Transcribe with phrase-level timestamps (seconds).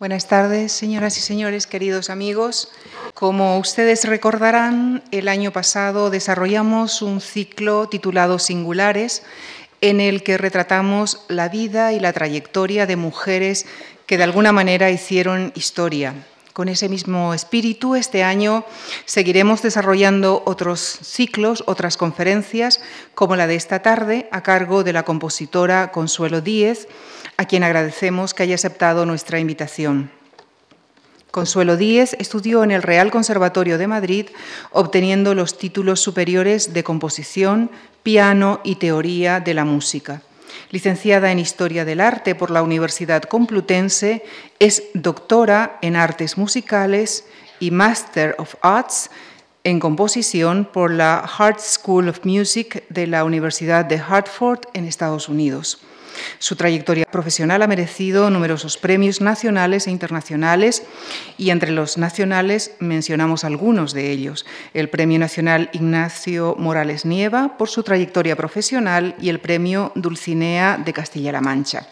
[0.00, 2.70] Buenas tardes, señoras y señores, queridos amigos.
[3.12, 9.22] Como ustedes recordarán, el año pasado desarrollamos un ciclo titulado Singulares,
[9.82, 13.66] en el que retratamos la vida y la trayectoria de mujeres
[14.06, 16.14] que de alguna manera hicieron historia.
[16.54, 18.64] Con ese mismo espíritu, este año
[19.04, 22.80] seguiremos desarrollando otros ciclos, otras conferencias,
[23.14, 26.88] como la de esta tarde, a cargo de la compositora Consuelo Díez,
[27.40, 30.10] a quien agradecemos que haya aceptado nuestra invitación.
[31.30, 34.26] Consuelo Díez estudió en el Real Conservatorio de Madrid,
[34.72, 37.70] obteniendo los títulos superiores de composición,
[38.02, 40.20] piano y teoría de la música.
[40.70, 44.22] Licenciada en Historia del Arte por la Universidad Complutense,
[44.58, 47.24] es doctora en Artes Musicales
[47.58, 49.10] y Master of Arts
[49.64, 55.30] en composición por la Hart School of Music de la Universidad de Hartford en Estados
[55.30, 55.80] Unidos.
[56.38, 60.82] Su trayectoria profesional ha merecido numerosos premios nacionales e internacionales
[61.38, 64.46] y entre los nacionales mencionamos algunos de ellos.
[64.74, 70.92] El Premio Nacional Ignacio Morales Nieva por su trayectoria profesional y el Premio Dulcinea de
[70.92, 71.86] Castilla-La Mancha.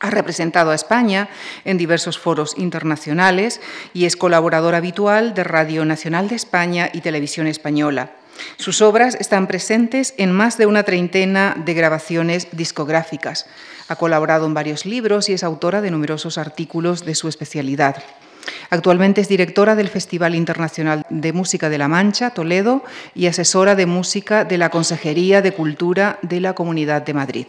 [0.00, 1.28] Ha representado a España
[1.64, 3.60] en diversos foros internacionales
[3.92, 8.12] y es colaborador habitual de Radio Nacional de España y Televisión Española.
[8.56, 13.46] Sus obras están presentes en más de una treintena de grabaciones discográficas.
[13.88, 17.96] Ha colaborado en varios libros y es autora de numerosos artículos de su especialidad.
[18.70, 23.86] Actualmente es directora del Festival Internacional de Música de La Mancha, Toledo, y asesora de
[23.86, 27.46] música de la Consejería de Cultura de la Comunidad de Madrid.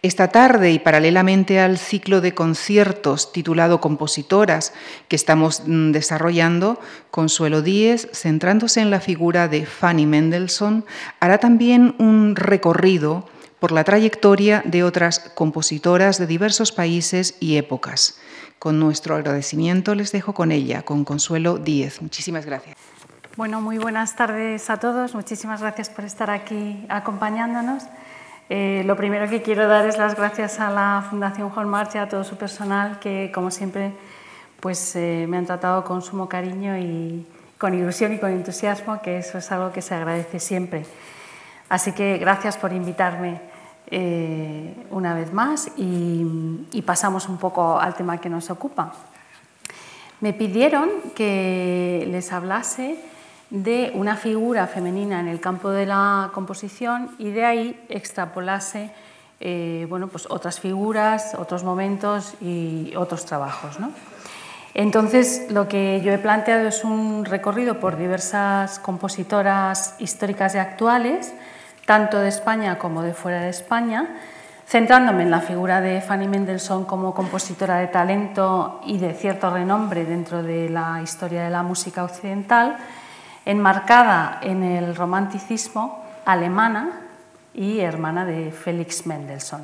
[0.00, 4.72] Esta tarde y paralelamente al ciclo de conciertos titulado Compositoras
[5.08, 10.84] que estamos mm, desarrollando, Consuelo Díez, centrándose en la figura de Fanny Mendelssohn,
[11.18, 18.20] hará también un recorrido por la trayectoria de otras compositoras de diversos países y épocas.
[18.60, 22.00] Con nuestro agradecimiento les dejo con ella, con Consuelo Díez.
[22.02, 22.76] Muchísimas gracias.
[23.36, 25.16] Bueno, muy buenas tardes a todos.
[25.16, 27.82] Muchísimas gracias por estar aquí acompañándonos.
[28.50, 31.98] Eh, lo primero que quiero dar es las gracias a la Fundación Juan March y
[31.98, 33.92] a todo su personal que, como siempre,
[34.60, 37.26] pues, eh, me han tratado con sumo cariño y
[37.58, 40.86] con ilusión y con entusiasmo, que eso es algo que se agradece siempre.
[41.68, 43.40] Así que gracias por invitarme
[43.90, 48.94] eh, una vez más y pasamos un poco al tema que nos ocupa.
[50.20, 52.98] Me pidieron que les hablase
[53.50, 58.90] de una figura femenina en el campo de la composición y de ahí extrapolase
[59.40, 63.78] eh, bueno, pues otras figuras, otros momentos y otros trabajos.
[64.74, 71.32] Entonces, lo que yo he planteado es un recorrido por diversas compositoras históricas y actuales,
[71.86, 74.08] tanto de España como de fuera de España,
[74.66, 80.04] centrándome en la figura de Fanny Mendelssohn como compositora de talento y de cierto renombre
[80.04, 82.76] dentro de la historia de la música occidental,
[83.48, 87.00] enmarcada en el romanticismo alemana
[87.54, 89.62] y hermana de Félix Mendelssohn.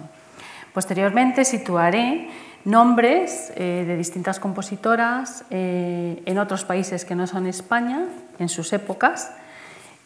[0.72, 2.31] Posteriormente situaré
[2.65, 8.06] nombres eh, de distintas compositoras eh, en otros países que no son España,
[8.39, 9.33] en sus épocas,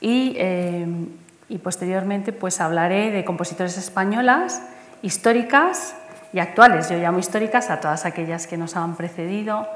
[0.01, 0.87] y, eh,
[1.49, 4.61] y posteriormente pues, hablaré de compositores españolas,
[5.03, 5.95] históricas
[6.33, 6.91] y actuales.
[6.91, 9.69] Yo llamo históricas a todas aquellas que nos han precedido,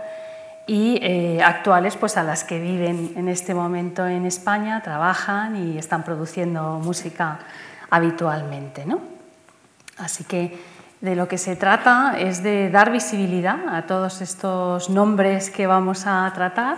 [0.67, 5.79] y eh, actuales pues a las que viven en este momento en España, trabajan y
[5.79, 7.41] están produciendo música
[7.91, 8.87] habitualmente.
[8.87, 9.01] ¿no?
[9.99, 10.59] Así que
[11.01, 16.07] de lo que se trata es de dar visibilidad a todos estos nombres que vamos
[16.07, 16.77] a tratar,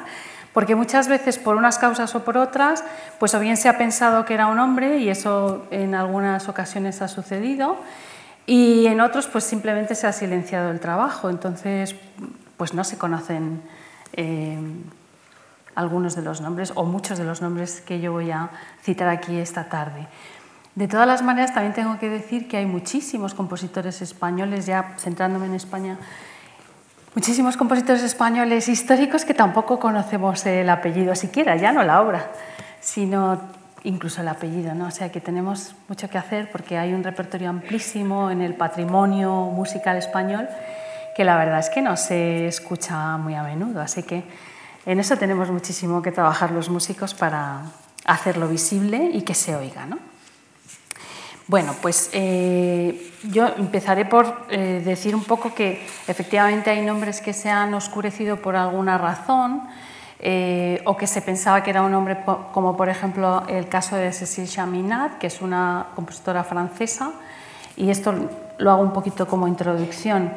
[0.55, 2.85] porque muchas veces por unas causas o por otras,
[3.19, 7.03] pues o bien se ha pensado que era un hombre y eso en algunas ocasiones
[7.03, 7.77] ha sucedido,
[8.47, 11.95] y en otros pues simplemente se ha silenciado el trabajo, entonces
[12.57, 13.63] pues no se conocen
[14.13, 14.59] eh,
[15.75, 18.51] algunos de los nombres o muchos de los nombres que yo voy a
[18.83, 20.07] citar aquí esta tarde.
[20.75, 25.47] De todas las maneras, también tengo que decir que hay muchísimos compositores españoles, ya centrándome
[25.47, 25.99] en España,
[27.15, 32.33] muchísimos compositores españoles históricos que tampoco conocemos el apellido siquiera, ya no la obra,
[32.81, 33.41] sino
[33.85, 34.75] incluso el apellido.
[34.75, 34.87] ¿no?
[34.87, 39.31] O sea que tenemos mucho que hacer porque hay un repertorio amplísimo en el patrimonio
[39.31, 40.49] musical español
[41.15, 43.81] que la verdad es que no se escucha muy a menudo.
[43.81, 44.25] Así que
[44.87, 47.63] en eso tenemos muchísimo que trabajar los músicos para
[48.05, 49.87] hacerlo visible y que se oiga.
[49.87, 49.99] ¿no?
[51.47, 57.35] Bueno, pues eh, yo empezaré por eh, decir un poco que efectivamente hay nombres que
[57.35, 59.63] se han oscurecido por alguna razón
[60.21, 62.17] eh, o que se pensaba que era un nombre
[62.53, 67.13] como por ejemplo el caso de Cécile Chaminade, que es una compositora francesa,
[67.77, 68.15] y esto
[68.57, 70.33] lo hago un poquito como introducción.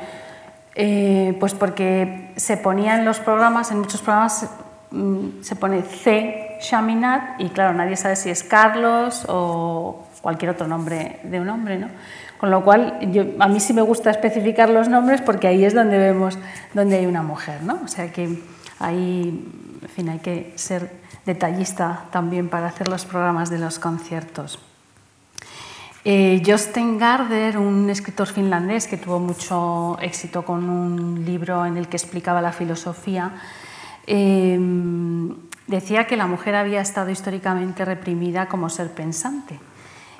[0.79, 4.47] Eh, pues porque se ponía en los programas, en muchos programas
[4.91, 6.43] mm, se pone C.
[6.59, 11.79] Chaminat y claro, nadie sabe si es Carlos o cualquier otro nombre de un hombre,
[11.79, 11.87] ¿no?
[12.37, 15.73] Con lo cual, yo, a mí sí me gusta especificar los nombres porque ahí es
[15.73, 16.37] donde vemos
[16.73, 17.79] donde hay una mujer, ¿no?
[17.83, 18.39] O sea que
[18.79, 20.91] ahí, en fin, hay que ser
[21.25, 24.59] detallista también para hacer los programas de los conciertos.
[26.09, 31.89] Eh, Jostein Garder, un escritor finlandés que tuvo mucho éxito con un libro en el
[31.89, 33.33] que explicaba la filosofía,
[34.07, 34.57] eh,
[35.67, 39.59] decía que la mujer había estado históricamente reprimida como ser pensante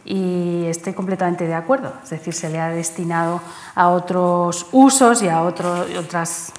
[0.04, 1.94] y estoy completamente de acuerdo.
[2.04, 3.40] Es decir, se le ha destinado
[3.74, 6.52] a otros usos y a otras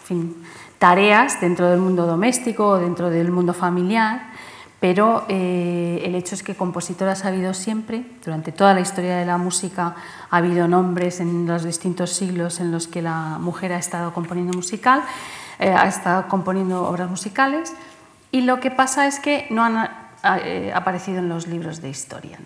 [0.78, 4.27] tareas dentro del mundo doméstico o dentro del mundo familiar,
[4.80, 9.24] pero eh, el hecho es que compositoras ha habido siempre, durante toda la historia de
[9.24, 9.96] la música
[10.30, 14.52] ha habido nombres en los distintos siglos en los que la mujer ha estado componiendo
[14.56, 15.02] musical,
[15.58, 17.74] eh, ha estado componiendo obras musicales,
[18.30, 19.88] y lo que pasa es que no han
[20.44, 22.38] eh, aparecido en los libros de historia.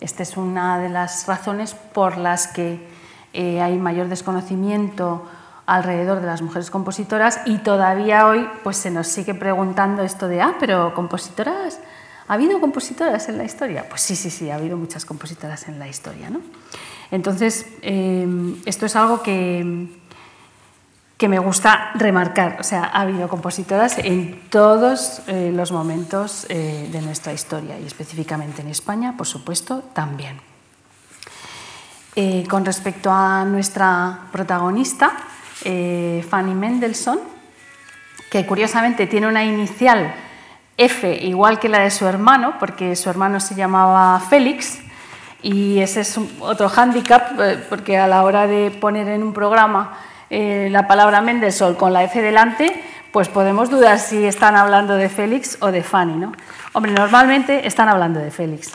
[0.00, 2.86] Esta es una de las razones por las que
[3.32, 5.26] eh, hay mayor desconocimiento
[5.70, 10.42] alrededor de las mujeres compositoras y todavía hoy pues, se nos sigue preguntando esto de,
[10.42, 11.78] ah, pero compositoras,
[12.26, 13.88] ¿ha habido compositoras en la historia?
[13.88, 16.28] Pues sí, sí, sí, ha habido muchas compositoras en la historia.
[16.28, 16.40] ¿no?
[17.10, 18.26] Entonces, eh,
[18.66, 19.88] esto es algo que,
[21.16, 22.56] que me gusta remarcar.
[22.58, 27.86] O sea, ha habido compositoras en todos eh, los momentos eh, de nuestra historia y
[27.86, 30.40] específicamente en España, por supuesto, también.
[32.16, 35.12] Eh, con respecto a nuestra protagonista,
[35.62, 37.20] Fanny Mendelssohn,
[38.30, 40.14] que curiosamente tiene una inicial
[40.76, 44.78] F igual que la de su hermano, porque su hermano se llamaba Félix,
[45.42, 47.32] y ese es otro hándicap,
[47.68, 49.98] porque a la hora de poner en un programa
[50.28, 55.08] eh, la palabra Mendelssohn con la F delante, pues podemos dudar si están hablando de
[55.08, 56.14] Félix o de Fanny.
[56.14, 56.32] ¿no?
[56.72, 58.72] Hombre, normalmente están hablando de Félix.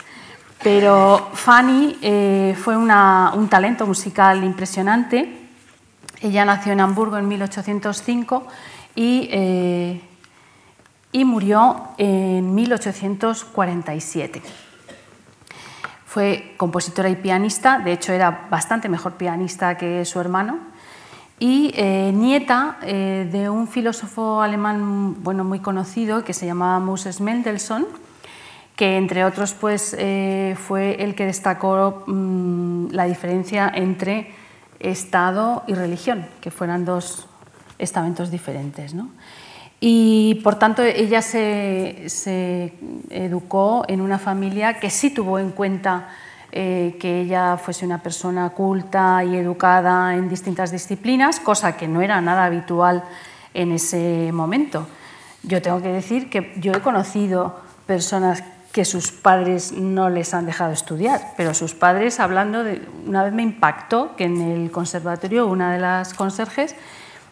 [0.62, 5.45] Pero Fanny eh, fue un talento musical impresionante.
[6.20, 8.46] Ella nació en Hamburgo en 1805
[8.94, 10.00] y, eh,
[11.12, 14.42] y murió en 1847.
[16.06, 20.58] Fue compositora y pianista, de hecho era bastante mejor pianista que su hermano
[21.38, 27.20] y eh, nieta eh, de un filósofo alemán bueno, muy conocido que se llamaba Moses
[27.20, 27.86] Mendelssohn,
[28.74, 34.45] que entre otros pues, fue el que destacó mm, la diferencia entre
[34.80, 37.26] Estado y religión, que fueran dos
[37.78, 38.94] estamentos diferentes.
[38.94, 39.10] ¿no?
[39.80, 42.72] Y por tanto ella se, se
[43.10, 46.08] educó en una familia que sí tuvo en cuenta
[46.52, 52.00] eh, que ella fuese una persona culta y educada en distintas disciplinas, cosa que no
[52.00, 53.04] era nada habitual
[53.52, 54.86] en ese momento.
[55.42, 58.42] Yo tengo que decir que yo he conocido personas
[58.76, 63.32] que sus padres no les han dejado estudiar, pero sus padres, hablando de, una vez
[63.32, 66.76] me impactó que en el conservatorio una de las conserjes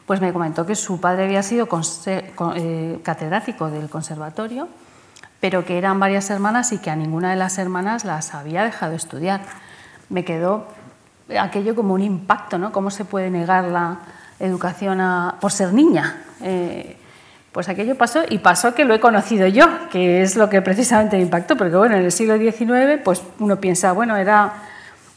[0.07, 1.69] pues me comentó que su padre había sido
[2.07, 4.69] eh, catedrático del conservatorio
[5.39, 8.95] pero que eran varias hermanas y que a ninguna de las hermanas las había dejado
[8.95, 9.43] estudiar.
[10.09, 10.67] Me quedó
[11.39, 12.73] aquello como un impacto, ¿no?
[12.73, 13.99] ¿Cómo se puede negar la
[14.41, 15.03] educación
[15.43, 16.25] por ser niña?
[16.41, 16.97] Eh,
[17.55, 21.17] pues aquello pasó y pasó que lo he conocido yo, que es lo que precisamente
[21.17, 24.55] me impactó, porque bueno, en el siglo XIX pues uno piensa, bueno, era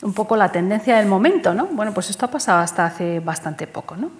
[0.03, 1.65] un poco la tendencia del momento, ¿no?
[1.65, 4.12] Bueno, pues esto ha pasado hasta hace bastante poco, ¿no?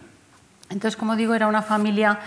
[0.72, 2.18] Entonces, como digo, era una familia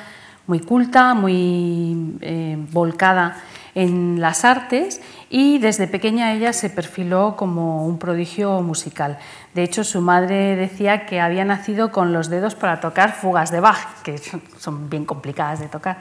[0.47, 3.39] muy culta, muy eh, volcada
[3.75, 9.19] en las artes y desde pequeña ella se perfiló como un prodigio musical.
[9.55, 13.61] De hecho, su madre decía que había nacido con los dedos para tocar fugas de
[13.61, 14.19] Bach, que
[14.59, 15.99] son bien complicadas de tocar,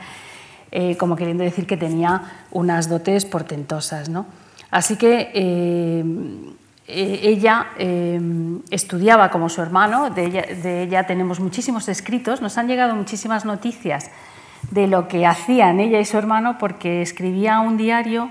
[0.72, 4.08] eh, como queriendo decir que tenía unas dotes portentosas.
[4.08, 4.28] ¿no?
[4.70, 6.04] Así que eh,
[6.88, 7.70] eh, ella
[8.70, 14.12] estudiaba como su hermano, de ella, tenemos muchísimos escritos, nos han llegado muchísimas noticias
[14.70, 18.30] de lo que hacían ella y su hermano porque escribía un diario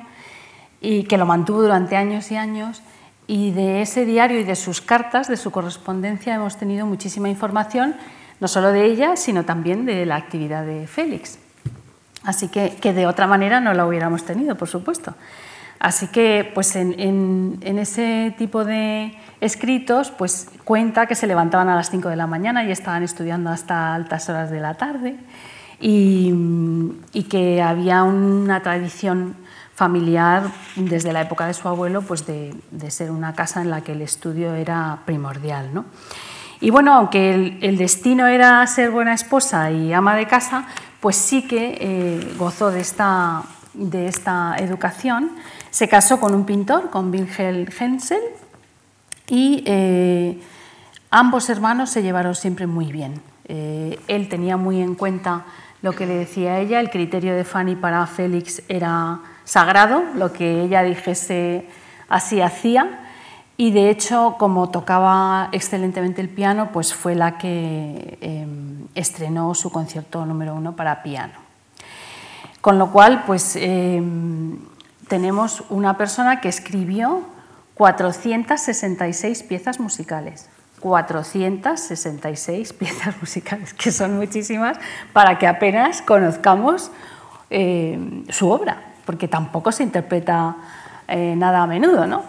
[0.81, 2.83] y que lo mantuvo durante años y años
[3.29, 7.95] y de ese diario y de sus cartas, de su correspondencia, hemos tenido muchísima información,
[8.41, 11.39] no solo de ella, sino también de la actividad de Félix.
[12.25, 15.15] Así que, que de otra manera no la hubiéramos tenido, por supuesto.
[15.79, 21.77] Así que pues en, en, ese tipo de escritos pues cuenta que se levantaban a
[21.77, 25.17] las 5 de la mañana y estaban estudiando hasta altas horas de la tarde
[25.81, 29.37] y, que había una tradición
[29.79, 32.53] familiar desde la época de su abuelo pues de,
[32.89, 35.73] ser una casa en la que el estudio era primordial.
[35.73, 35.85] ¿no?
[36.61, 40.67] Y bueno, aunque el, destino era ser buena esposa y ama de casa,
[40.99, 45.31] pues sí que eh, gozó de esta, de esta educación.
[45.71, 48.23] Se casó con un pintor, con Wilhelm Hensel,
[49.29, 50.41] y eh,
[51.13, 53.23] ambos hermanos se llevaron siempre muy bien.
[53.45, 55.45] Eh, él tenía muy en cuenta
[55.83, 60.61] lo que le decía ella, el criterio de Fanny para Félix era sagrado, lo que
[60.61, 61.67] ella dijese
[62.11, 63.01] así hacía,
[63.57, 69.71] y de hecho, como tocaba excelentemente el piano, pues fue la que em, estrenó su
[69.71, 71.33] concierto número uno para piano.
[72.61, 74.59] Con lo cual, pues em,
[75.09, 77.23] tenemos una persona que escribió
[77.75, 80.49] 466 piezas musicales.
[80.81, 84.79] 466 piezas musicales, que son muchísimas,
[85.15, 86.93] para que apenas conozcamos
[87.51, 90.55] em, su obra, porque tampoco se interpreta
[91.09, 92.25] eh, nada a menudo, ¿no?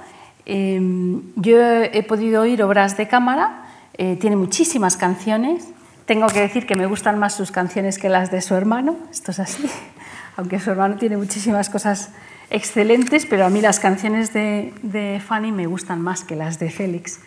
[0.45, 3.65] Em, yo he podido oír obras de cámara,
[3.97, 5.67] eh, tiene muchísimas canciones.
[6.05, 9.31] Tengo que decir que me gustan más sus canciones que las de su hermano, esto
[9.31, 9.69] es así,
[10.37, 12.11] aunque su hermano tiene muchísimas cosas
[12.49, 16.69] excelentes, pero a mí las canciones de, de Fanny me gustan más que las de
[16.69, 17.19] Félix.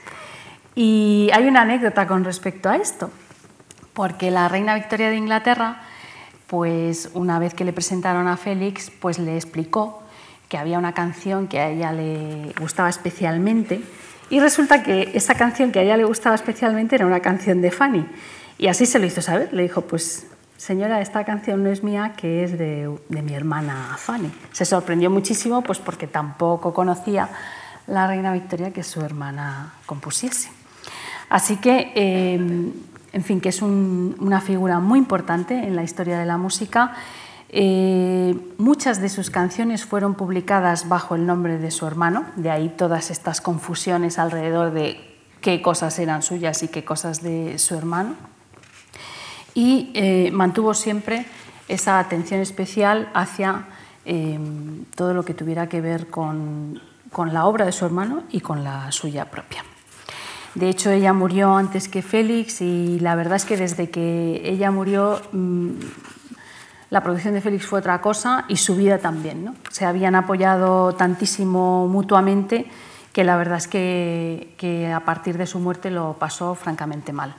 [0.75, 3.11] Y hay una anécdota con respecto a esto,
[3.93, 5.83] porque la reina Victoria de Inglaterra,
[6.53, 10.03] pues una vez que le presentaron a Félix, pues le explicó
[10.51, 13.81] que había una canción que a ella le gustaba especialmente
[14.29, 17.71] y resulta que esa canción que a ella le gustaba especialmente era una canción de
[17.71, 18.07] Fanny.
[18.59, 19.51] Y así se lo hizo saber.
[19.55, 20.27] Le dijo, pues
[20.59, 24.31] señora, esta canción no es mía, que es de, mi hermana Fanny.
[24.53, 27.31] Se sorprendió muchísimo pues porque tampoco conocía
[27.87, 30.51] la reina Victoria que su hermana compusiese.
[31.31, 32.73] Así que, eh,
[33.13, 36.97] en fin, que es una figura muy importante en la historia de la música
[37.55, 42.71] eh, muchas de sus canciones fueron publicadas bajo el nombre de su hermano, de ahí
[42.71, 44.99] todas estas confusiones alrededor de
[45.43, 48.15] qué cosas eran suyas y qué cosas de su hermano.
[49.55, 51.27] Y eh, mantuvo siempre
[51.69, 53.67] esa atención especial hacia
[54.07, 54.39] eh,
[54.97, 56.81] todo lo que tuviera que ver con,
[57.13, 59.63] con la obra de su hermano y con la suya propia.
[60.55, 64.71] De hecho, ella murió antes que Félix y la verdad es que desde que ella
[64.71, 65.71] murió mm,
[66.91, 69.47] la producción de Félix fue otra cosa y su vida también.
[69.47, 69.55] ¿no?
[69.71, 72.67] Se habían apoyado tantísimo mutuamente
[73.15, 77.35] que la verdad es que, a partir de su muerte lo pasó francamente mal.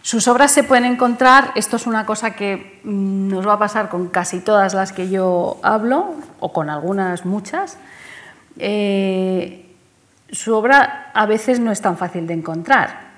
[0.00, 3.88] Sus obras se pueden encontrar, esto es una cosa que mm, nos va a pasar
[3.88, 7.78] con casi todas las que yo hablo, o con algunas muchas.
[8.58, 9.63] Eh,
[10.30, 13.14] su obra a veces no es tan fácil de encontrar.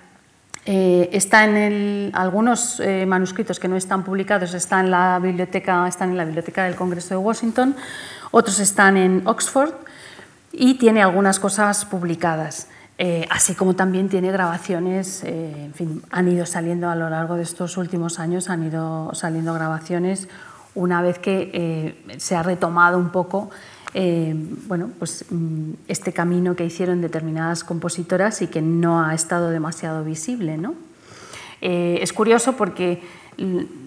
[0.68, 6.10] Eh, está en algunos eh, manuscritos que no están publicados están en, la biblioteca, están
[6.10, 7.76] en la biblioteca del Congreso de Washington,
[8.32, 9.74] otros están en Oxford
[10.50, 12.66] y tiene algunas cosas publicadas.
[12.98, 17.42] Eh, así como también tiene grabaciones, en fin, han ido saliendo a lo largo de
[17.42, 20.28] estos últimos años, han ido saliendo grabaciones
[20.74, 23.50] una vez que se ha retomado un poco
[23.98, 24.34] eh,
[24.68, 30.04] bueno, pues, mm, este camino que hicieron determinadas compositoras y que no ha estado demasiado
[30.04, 30.58] visible.
[30.58, 30.74] ¿no?
[31.62, 33.00] Eh, es curioso porque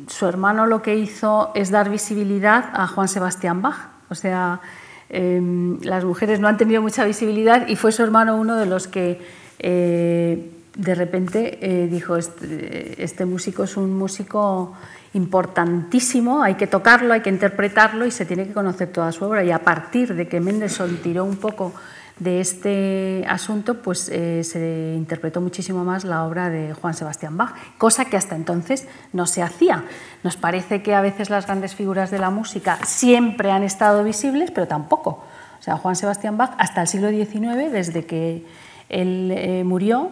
[0.08, 3.92] su hermano lo que hizo es dar visibilidad a Juan Sebastián Bach.
[4.10, 4.62] O sea,
[5.10, 8.88] em, las mujeres no han tenido mucha visibilidad y fue su hermano uno de los
[8.88, 9.22] que
[9.60, 14.74] eh, de repente dijo, este, este músico es un músico
[15.14, 19.44] importantísimo, hay que tocarlo, hay que interpretarlo y se tiene que conocer toda su obra.
[19.44, 21.74] Y a partir de que Mendelssohn tiró un poco
[22.20, 27.56] de este asunto, pues eh, se interpretó muchísimo más la obra de Juan Sebastián Bach,
[27.78, 29.86] cosa que hasta entonces no se hacía.
[30.24, 34.52] Nos parece que a veces las grandes figuras de la música siempre han estado visibles,
[34.52, 35.24] pero tampoco.
[35.60, 38.46] O sea, Juan Sebastián Bach hasta el siglo XIX, desde que
[38.90, 40.10] él eh, murió,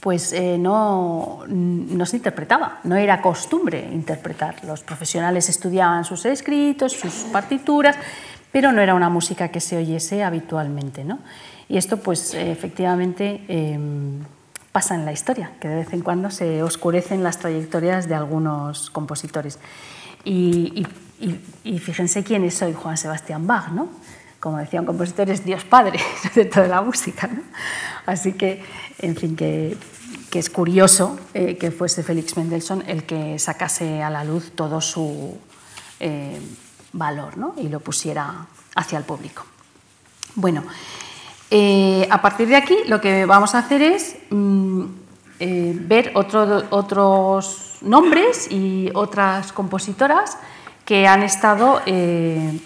[0.00, 1.44] pues eh, no,
[2.04, 4.64] se interpretaba, no era costumbre interpretar.
[4.64, 7.96] Los profesionales estudiaban sus escritos, sus partituras,
[8.50, 11.04] pero no era una música que se oyese habitualmente.
[11.04, 11.18] ¿no?
[11.68, 14.24] Y esto, pues efectivamente, em,
[14.72, 18.90] pasa en la historia, que de vez en cuando se oscurecen las trayectorias de algunos
[18.90, 19.58] compositores.
[20.24, 20.86] Y,
[21.78, 23.88] fíjense quién es hoy Juan Sebastián Bach, ¿no?
[24.40, 26.00] Como decía un compositor, es Dios Padre
[26.34, 27.28] de toda la música.
[28.06, 28.64] Así que,
[28.98, 29.76] en fin, que,
[30.32, 35.36] es curioso eh, que fuese Félix Mendelssohn el que sacase a la luz todo su
[35.98, 36.40] eh,
[36.92, 37.54] valor ¿no?
[37.56, 39.44] y lo pusiera hacia el público.
[40.36, 40.62] Bueno,
[41.50, 44.84] eh, a partir de aquí lo que vamos a hacer es mm,
[45.88, 50.38] ver otros nombres y otras compositoras
[50.90, 51.80] que han estado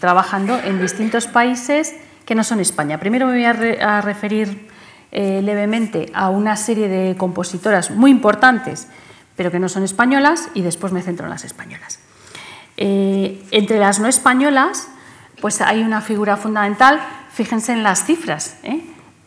[0.00, 2.99] trabajando en distintos países que no son España.
[2.99, 4.66] Primero me voy a referir
[5.12, 8.88] eh, levemente a una serie de compositoras muy importantes,
[9.37, 11.99] pero que no son españolas, y después me centro en las españolas.
[12.78, 14.88] Eh, entre las no españolas,
[15.43, 17.00] pues hay una figura fundamental,
[17.31, 18.57] fíjense en las cifras,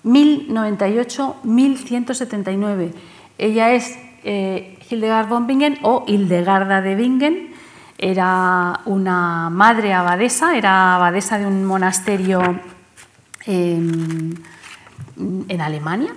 [0.02, 2.94] 1098, 1179.
[3.38, 7.57] Ella es Hildegard von Bingen o Hildegarda de Bingen,
[7.98, 12.60] era una madre abadesa, era abadesa de un monasterio
[13.46, 14.44] en,
[15.60, 16.14] Alemania.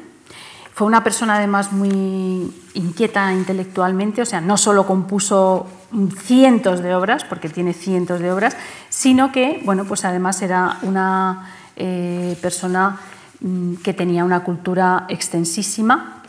[0.74, 5.66] Fue una persona además muy inquieta intelectualmente, o sea, no solo compuso
[6.18, 8.56] cientos de obras, porque tiene cientos de obras,
[8.88, 12.98] sino que, bueno, pues además era una eh, persona
[13.40, 16.19] mm, que tenía una cultura extensísima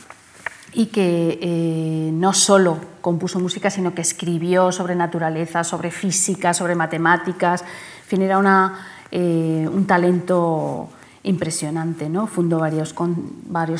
[0.73, 6.75] y que eh, no solo compuso música, sino que escribió sobre naturaleza, sobre física, sobre
[6.75, 7.63] matemáticas.
[8.09, 8.73] Era
[9.11, 10.89] eh, un talento
[11.23, 12.09] impresionante.
[12.09, 12.27] ¿no?
[12.27, 12.93] Fundó varios,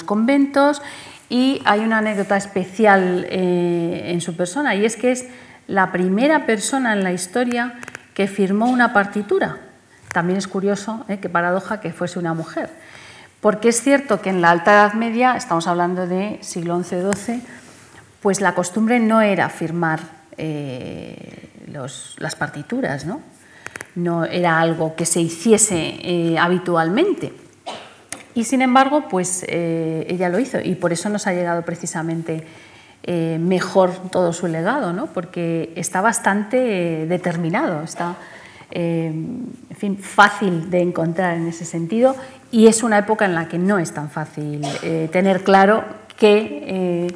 [0.03, 0.81] conventos
[1.29, 5.27] y hay una anécdota especial eh, en su persona y es que es
[5.67, 7.79] la primera persona en la historia
[8.13, 9.57] que firmó una partitura.
[10.13, 12.69] También es curioso, qué paradoja, que fuese una mujer
[13.41, 17.41] porque es cierto que en la Alta Edad Media, estamos hablando de siglo XI-XII,
[18.21, 19.99] pues la costumbre no era firmar
[20.37, 23.19] eh, las partituras, ¿no?
[23.95, 27.33] no era algo que se hiciese eh, habitualmente.
[28.35, 32.45] Y sin embargo, pues eh, ella lo hizo y por eso nos ha llegado precisamente
[33.03, 35.07] mejor todo su legado, ¿no?
[35.07, 38.15] porque está bastante determinado, está
[38.69, 42.15] en fin, fácil de encontrar en ese sentido
[42.51, 45.85] y es una época en la que no es tan fácil eh, tener claro
[46.17, 47.07] qué eh,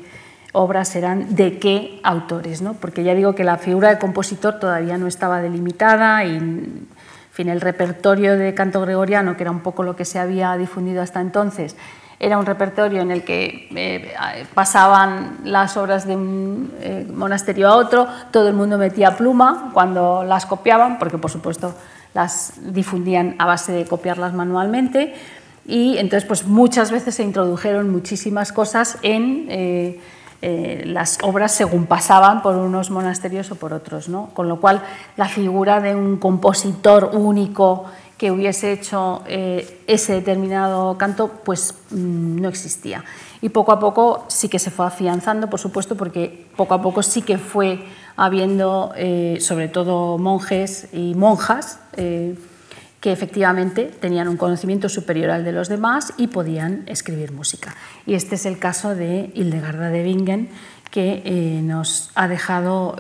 [0.54, 2.74] obras serán de qué autores, ¿no?
[2.74, 6.88] porque ya digo que la figura de compositor todavía no estaba delimitada y
[7.32, 11.02] fin, el repertorio de canto gregoriano, que era un poco lo que se había difundido
[11.02, 11.76] hasta entonces,
[12.18, 16.72] era un repertorio en el que eh, pasaban las obras de un
[17.14, 21.76] monasterio a otro, todo el mundo metía pluma cuando las copiaban, porque por supuesto
[22.16, 25.14] las difundían a base de copiarlas manualmente
[25.68, 30.00] y entonces pues muchas veces se introdujeron muchísimas cosas en eh,
[30.42, 34.30] eh, las obras según pasaban por unos monasterios o por otros, ¿no?
[34.34, 34.82] con lo cual
[35.18, 37.86] la figura de un compositor único
[38.18, 43.04] que hubiese hecho eh, ese determinado canto pues mm, no existía.
[43.42, 47.04] Y poco a poco sí que se fue afianzando, por supuesto, porque poco a poco
[47.04, 47.84] sí que fue
[48.18, 52.36] habiendo eh, sobre todo monjes y monjas eh,
[53.02, 57.76] que efectivamente tenían un conocimiento superior al de los demás y podían escribir música.
[58.06, 60.50] Y este es el caso de Hildegarda de Bingen,
[60.90, 62.96] que eh, nos ha dejado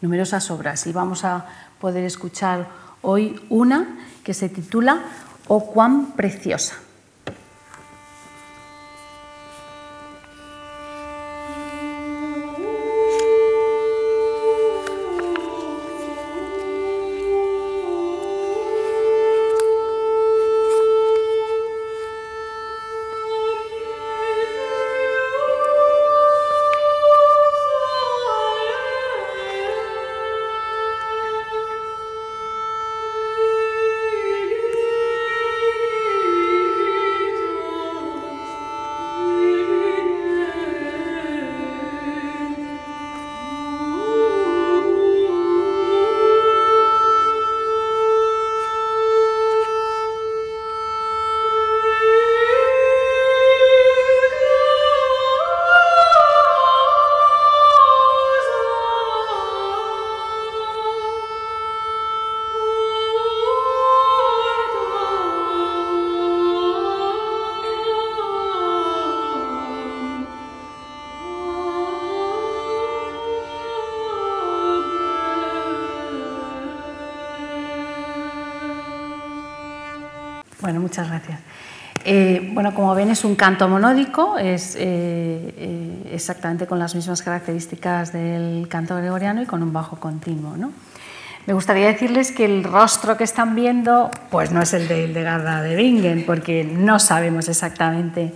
[0.00, 1.46] numerosas obras y vamos a
[1.80, 2.66] poder escuchar
[3.02, 5.02] hoy una que se titula
[5.46, 6.85] O cuán preciosa.
[82.74, 84.80] Como ven, es un canto monódico, es eh,
[85.56, 90.56] eh, exactamente con las mismas características del canto gregoriano y con un bajo continuo.
[91.46, 95.62] Me gustaría decirles que el rostro que están viendo pues no es el de Hildegarda
[95.62, 98.32] de Bingen, porque no sabemos exactamente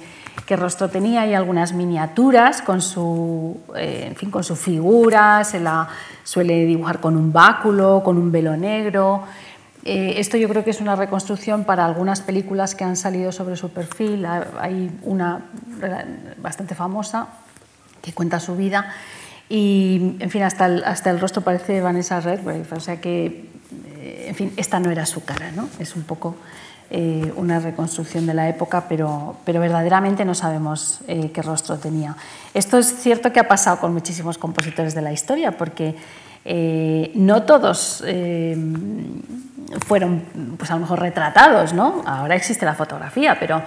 [0.47, 1.23] qué rostro tenía.
[1.23, 5.89] Hay algunas miniaturas con su, en fin, con su figura, se la
[6.23, 9.25] suele dibujar con un báculo, con un velo negro.
[9.85, 13.57] Eh, esto yo creo que es una reconstrucción para algunas películas que han salido sobre
[13.57, 14.27] su perfil.
[14.27, 15.47] Hay una
[16.43, 17.29] bastante famosa
[18.03, 18.93] que cuenta su vida
[19.49, 23.51] y, en fin, hasta el, hasta el rostro parece Vanessa Redgrave, o sea que
[24.01, 25.69] eh, en fin, esta no era su cara, ¿no?
[25.79, 26.37] Es un poco
[26.91, 32.17] eh, una reconstrucción de la época, pero, pero verdaderamente no sabemos eh, qué rostro tenía.
[32.55, 35.97] Esto es cierto que ha pasado con muchísimos compositores de la historia, porque
[37.15, 38.03] no todos
[39.87, 42.03] fueron, pues a lo mejor retratados, ¿no?
[42.07, 43.63] Ahora existe la fotografía, pero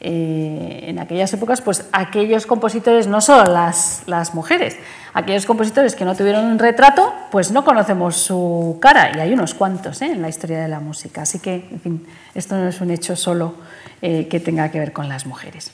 [0.00, 4.76] eh, en aquellas épocas, pues aquellos compositores, no solo las, las, mujeres,
[5.14, 9.54] aquellos compositores que no tuvieron un retrato, pues no conocemos su cara, y hay unos
[9.54, 10.06] cuantos ¿eh?
[10.06, 11.22] en la historia de la música.
[11.22, 13.54] Así que, en fin, esto no es un hecho solo
[14.02, 15.72] eh, que tenga que ver con las mujeres.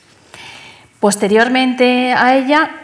[1.00, 2.82] Posteriormente a ella,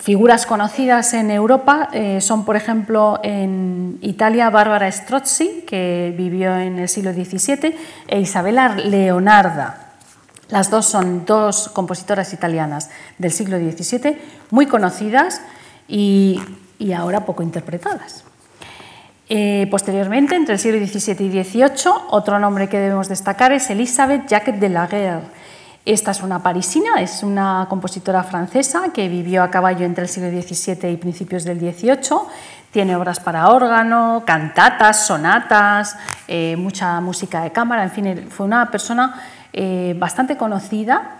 [0.00, 6.88] figuras conocidas en Europa son, por ejemplo, en Italia, Bárbara Strozzi, que vivió en el
[6.88, 7.76] siglo XVII,
[8.06, 9.88] e Isabella Leonarda,
[10.48, 14.18] las dos son dos compositoras italianas del siglo XVII,
[14.50, 15.42] muy conocidas
[15.86, 16.40] y,
[16.96, 18.24] ahora poco interpretadas.
[19.28, 24.26] Eh, posteriormente, entre el siglo XVII y XVIII, otro nombre que debemos destacar es Elisabeth
[24.26, 24.88] Jacquet de la.
[25.84, 30.30] Esta es una parisina, es una compositora francesa que vivió a caballo entre el siglo
[30.30, 32.18] XVII y principios del XVIII.
[32.70, 38.70] Tiene obras para órgano, cantatas, sonatas, eh, mucha música de cámara, en fin, fue una
[38.70, 41.16] persona eh, bastante conocida.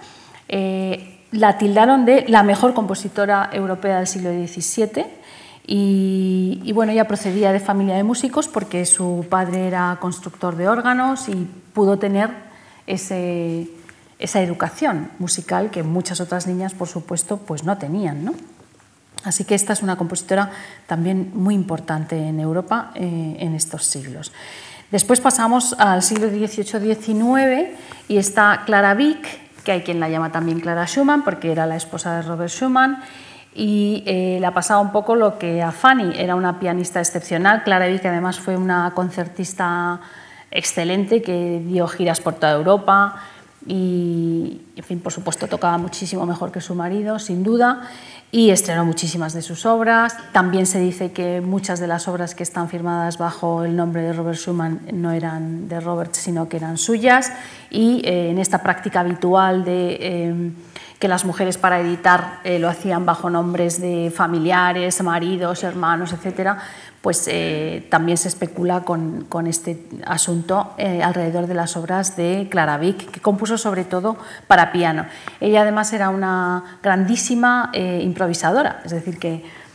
[0.49, 5.07] Eh, la tildaron de la mejor compositora europea del siglo XVII
[5.67, 11.29] y, bueno, ella procedía de familia de músicos porque su padre era constructor de órganos
[11.29, 12.31] y pudo tener
[14.19, 18.33] esa educación musical que muchas otras niñas, por supuesto, pues no tenían.
[19.25, 20.51] Así que esta es una compositora
[20.87, 24.33] también muy importante en Europa eh, en estos siglos.
[24.91, 27.77] Después pasamos al siglo XVIII-XIX
[28.09, 29.27] y está Clara Wieck,
[29.63, 33.03] que hay quien la llama también Clara Schumann, porque era la esposa de Robert Schumann,
[33.55, 37.65] y eh, le ha pasado un poco lo que a Fanny, era una pianista excepcional.
[37.65, 40.01] Clara Wieck además fue una concertista
[40.51, 43.21] excelente que dio giras por toda Europa
[43.69, 47.89] y, en fin, por supuesto, tocaba muchísimo mejor que su marido, sin duda
[48.31, 50.17] y estrenó muchísimas de sus obras.
[50.33, 54.13] También se dice que muchas de las obras que están firmadas bajo el nombre de
[54.13, 57.33] Robert Schumann no eran de Robert, sino que eran suyas.
[57.71, 60.53] Y eh, en esta práctica habitual de eh,
[60.99, 66.59] que las mujeres para editar eh, lo hacían bajo nombres de familiares, maridos, hermanos, etcétera,
[67.03, 72.77] pues eh, también se especula con, este asunto eh, alrededor de las obras de Clara
[72.77, 74.17] Wieck, que compuso sobre todo
[74.49, 75.07] para piano.
[75.41, 79.69] Ella además era una grandísima eh, improvisadora, es decir, que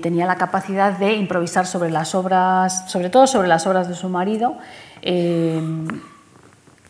[0.00, 4.08] tenía la capacidad de improvisar sobre las obras, sobre todo sobre las obras de su
[4.08, 4.56] marido,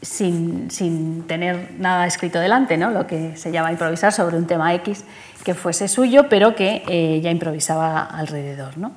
[0.03, 2.93] sin, sin, tener nada escrito delante, ¿no?
[2.93, 5.05] lo que se llama improvisar sobre un tema X
[5.43, 8.79] que fuese suyo, pero que ella improvisaba alrededor.
[8.79, 8.93] ¿no?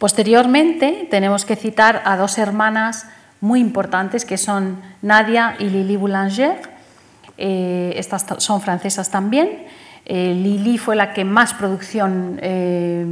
[0.00, 3.04] Posteriormente tenemos que citar a dos hermanas
[3.42, 6.56] muy importantes que son Nadia y Lili Boulanger.
[7.36, 9.66] Eh, estas son francesas también.
[10.06, 13.04] Eh, Lili fue la que más producción eh,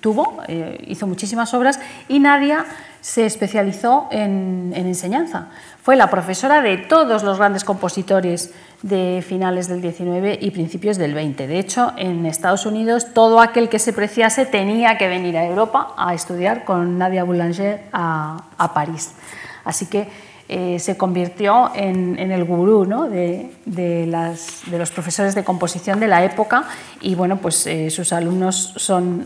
[0.00, 0.38] tuvo,
[0.86, 2.64] hizo muchísimas obras y Nadia
[3.02, 5.50] se especializó en, enseñanza.
[5.82, 11.12] Fue la profesora de todos los grandes compositores de finales del 19 y principios del
[11.12, 11.48] 20.
[11.48, 15.92] De hecho, en Estados Unidos todo aquel que se preciase tenía que venir a Europa
[15.96, 19.14] a estudiar con Nadia Boulanger a, París.
[19.64, 20.06] Así que
[20.48, 26.62] eh, se convirtió en, el gurú de, los profesores de composición de la época
[27.00, 28.72] y bueno, pues, eh, sus alumnos.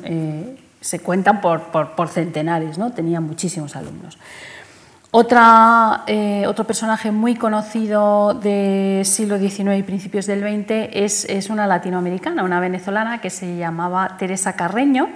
[0.04, 2.92] Eh, se cuentan por, por, centenares, ¿no?
[2.92, 4.18] tenía muchísimos alumnos.
[5.12, 11.48] Otra, eh, otro personaje muy conocido del siglo XIX y principios del XX es, es,
[11.48, 15.08] una latinoamericana, una venezolana que se llamaba Teresa Carreño,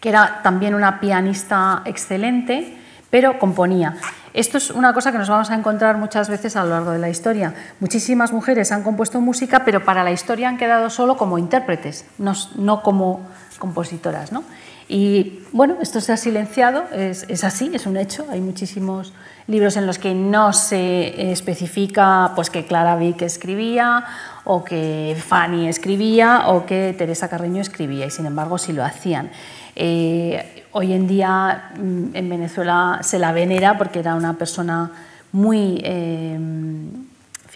[0.00, 2.76] que era también una pianista excelente,
[3.10, 3.96] pero componía.
[4.34, 6.98] Esto es una cosa que nos vamos a encontrar muchas veces a lo largo de
[6.98, 7.54] la historia.
[7.80, 12.82] Muchísimas mujeres han compuesto música, pero para la historia han quedado solo como intérpretes, no,
[12.82, 13.26] como
[13.58, 14.32] compositoras.
[14.32, 14.44] ¿no?
[14.88, 18.26] Y bueno, esto se ha silenciado, es, es, así, es un hecho.
[18.30, 19.14] Hay muchísimos
[19.46, 24.04] libros en los que no se especifica pues, que Clara Vick escribía
[24.44, 29.30] o que Fanny escribía o que Teresa Carreño escribía, y sin embargo sí lo hacían.
[29.76, 34.90] Eh, hoy en día mm, en Venezuela se la venera porque era una persona
[35.32, 35.80] muy...
[35.84, 36.38] Eh,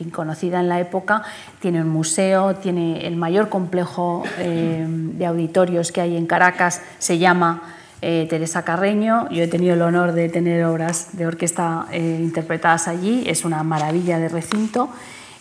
[0.09, 1.23] conocida en la época,
[1.61, 7.19] tiene un museo, tiene el mayor complejo eh, de auditorios que hay en Caracas, se
[7.19, 7.63] llama
[8.01, 9.29] eh, Teresa Carreño.
[9.29, 13.63] Yo he tenido el honor de tener obras de orquesta eh, interpretadas allí, es una
[13.63, 14.89] maravilla de recinto.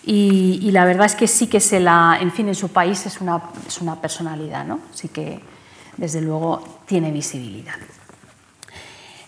[0.06, 3.22] Y, la verdad es que sí que se la, en fin, en su país es
[3.22, 4.80] una, es una personalidad, ¿no?
[4.92, 5.39] Sí que
[6.00, 7.76] desde luego tiene visibilidad.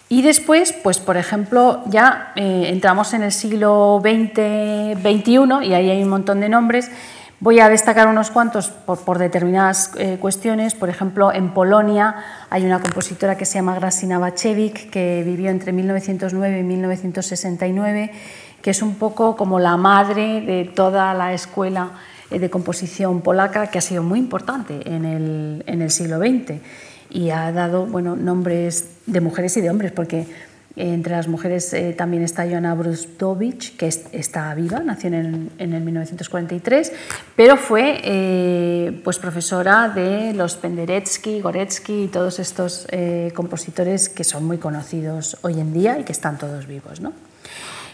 [0.09, 5.89] Y después, pues por ejemplo, ya eh, entramos en el siglo XX, XXI y ahí
[5.89, 6.91] hay un montón de nombres.
[7.39, 10.75] Voy a destacar unos cuantos por, determinadas eh, cuestiones.
[10.75, 12.15] Por ejemplo, en Polonia
[12.49, 18.11] hay una compositora que se llama Grasina Bachevik, que vivió entre 1909 y 1969,
[18.61, 21.91] que es un poco como la madre de toda la escuela
[22.39, 26.59] de composición polaca, que ha sido muy importante en el, en el siglo XX
[27.09, 30.25] y ha dado bueno, nombres de mujeres y de hombres, porque
[30.77, 35.13] entre las mujeres eh, también está Joana Brustovich, que está viva, nació en
[35.57, 36.93] el, en 1943,
[37.35, 44.23] pero fue eh, pues profesora de los Penderecki, Goretsky y todos estos eh, compositores que
[44.23, 47.01] son muy conocidos hoy en día y que están todos vivos.
[47.01, 47.11] ¿no?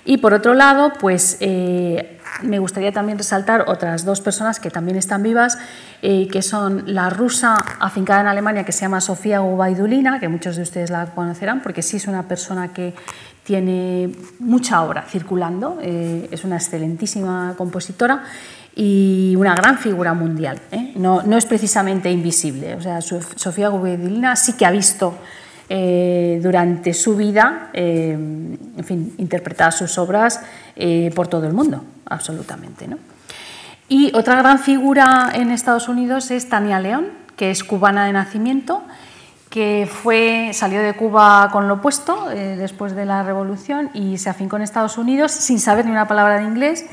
[0.06, 1.40] Y por otro lado, pues
[2.44, 5.58] me gustaría también resaltar otras dos personas que también están vivas,
[6.02, 10.56] eh, que son la rusa afincada en Alemania, que se llama Sofía Gubaidulina, que muchos
[10.56, 12.94] de ustedes la conocerán, porque sí es una persona que
[13.44, 18.24] tiene mucha obra circulando, eh, es una excelentísima compositora
[18.76, 20.60] y una gran figura mundial.
[20.72, 20.94] ¿eh?
[20.96, 22.76] No, es precisamente invisible.
[22.76, 25.16] O sea, Sofía Gubaidulina sí que ha visto
[25.70, 30.40] durante su vida, en fin, interpretar sus obras
[31.14, 32.88] por todo el mundo absolutamente.
[32.88, 32.98] ¿no?
[33.90, 38.84] Y otra gran figura en Estados Unidos es Tania León, que es cubana de nacimiento,
[39.50, 44.30] que fue, salió de Cuba con lo opuesto eh, después de la revolución y se
[44.30, 46.86] afincó en Estados Unidos sin saber ni una palabra de inglés.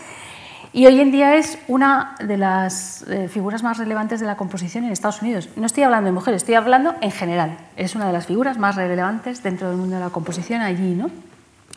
[0.73, 4.85] Y hoy en día es una de las eh, figuras más relevantes de la composición
[4.85, 5.49] en Estados Unidos.
[5.57, 7.59] No estoy hablando de mujeres, estoy hablando en general.
[7.77, 10.95] Es una de las figuras más relevantes dentro del mundo de la composición allí.
[10.95, 11.11] ¿no?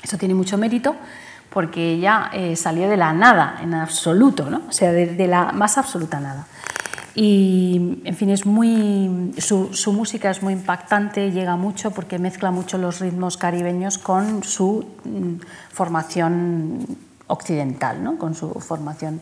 [0.03, 0.95] Eso tiene mucho mérito
[1.49, 4.63] porque ella eh, salió de la nada, en absoluto, ¿no?
[4.69, 6.47] o sea, de, la más absoluta nada.
[7.15, 12.77] Y, en fin, es muy, su, música es muy impactante, llega mucho porque mezcla mucho
[12.77, 16.85] los ritmos caribeños con su mm, formación
[17.25, 18.17] occidental, ¿no?
[18.17, 19.21] con su formación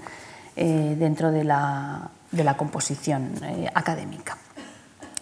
[0.58, 4.38] eh, dentro de la, de la composición eh, académica.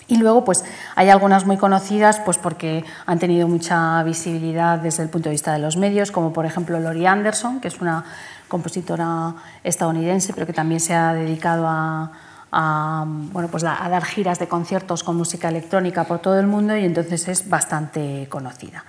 [0.07, 0.63] Y luego pues,
[0.95, 5.53] hay algunas muy conocidas pues, porque han tenido mucha visibilidad desde el punto de vista
[5.53, 8.03] de los medios, como por ejemplo Lori Anderson, que es una
[8.47, 14.47] compositora estadounidense, pero que también se ha dedicado a, bueno, pues a, dar giras de
[14.47, 18.83] conciertos con música electrónica por todo el mundo y entonces es bastante conocida.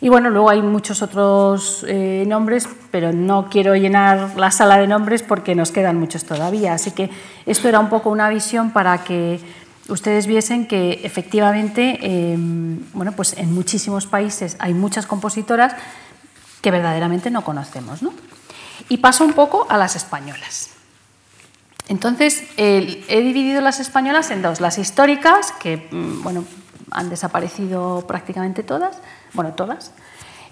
[0.00, 4.86] Y bueno, luego hay muchos otros eh, nombres, pero no quiero llenar la sala de
[4.86, 6.74] nombres porque nos quedan muchos todavía.
[6.74, 7.10] Así que
[7.46, 9.40] esto era un poco una visión para que
[9.88, 11.98] ustedes viesen que efectivamente
[12.32, 15.74] em, bueno, pues en muchísimos países hay muchas compositoras
[16.62, 18.02] que verdaderamente no conocemos.
[18.02, 18.12] ¿no?
[18.88, 20.70] Y paso un poco a las españolas.
[21.88, 26.44] Entonces, he dividido las españolas en dos, las históricas, que mm, bueno,
[26.90, 28.98] han desaparecido prácticamente todas,
[29.32, 29.92] bueno, todas,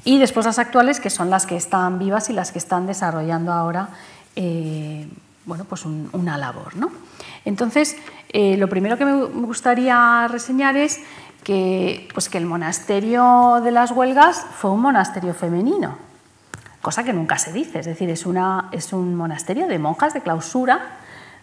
[0.03, 3.53] y después las actuales, que son las que están vivas y las que están desarrollando
[3.53, 3.91] ahora
[4.37, 5.09] eh,
[5.47, 6.77] bueno, pues una labor.
[6.77, 6.91] ¿no?
[7.45, 7.97] Entonces,
[8.39, 11.01] eh, lo primero que me gustaría reseñar es
[11.43, 15.97] que, pues que el monasterio de las huelgas fue un monasterio femenino,
[16.83, 20.21] cosa que nunca se dice, es decir, es, una, es un monasterio de monjas de
[20.21, 20.99] clausura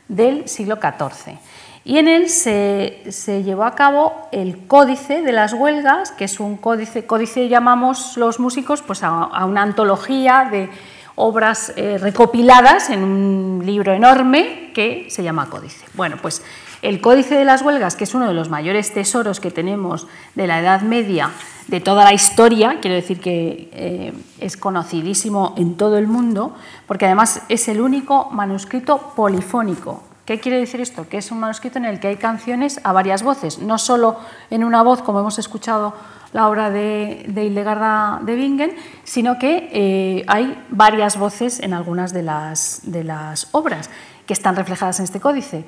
[0.07, 1.35] del siglo XIV.
[1.83, 3.01] Y en él se,
[3.43, 8.39] llevó a cabo el Códice de las Huelgas, que es un códice, códice llamamos los
[8.39, 10.69] músicos pues a una antología de
[11.15, 15.85] obras eh, recopiladas en un libro enorme que se llama Códice.
[15.93, 16.43] Bueno, pues
[16.83, 20.47] el Códice de las Huelgas, que es uno de los mayores tesoros que tenemos de
[20.47, 21.31] la Edad Media,
[21.67, 26.53] de toda la historia, quiero decir que eh, es conocidísimo en todo el mundo,
[26.85, 30.03] porque además es el único manuscrito polifónico.
[30.25, 31.07] ¿Qué quiere decir esto?
[31.07, 34.17] Que es un manuscrito en el que hay canciones a varias voces, no solo
[34.49, 35.93] en una voz, como hemos escuchado
[36.33, 42.11] la obra de, de Hildegarda de Bingen, sino que eh, hay varias voces en algunas
[42.11, 43.89] de las, de las obras
[44.25, 45.65] que están reflejadas en este códice,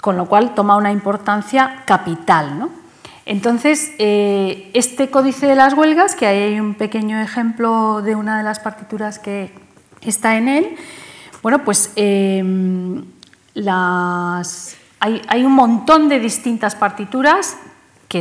[0.00, 2.68] con lo cual toma una importancia capital.
[3.26, 8.44] Entonces, eh, este códice de las huelgas, que hay un pequeño ejemplo de una de
[8.44, 9.52] las partituras que
[10.02, 10.76] está en él,
[11.42, 13.04] bueno, pues em,
[15.00, 17.56] hay, un montón de distintas partituras
[18.08, 18.20] que,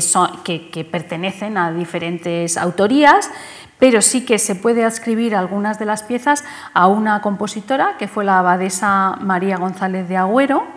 [0.72, 3.32] que, pertenecen a diferentes autorías,
[3.80, 8.24] pero sí que se puede adscribir algunas de las piezas a una compositora, que fue
[8.24, 10.77] la abadesa María González de Agüero,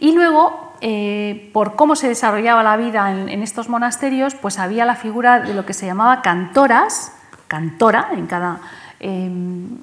[0.00, 4.96] y luego, eh, por cómo se desarrollaba la vida en, estos monasterios, pues había la
[4.96, 7.12] figura de lo que se llamaba cantoras,
[7.46, 8.60] cantora en cada
[8.98, 9.30] eh,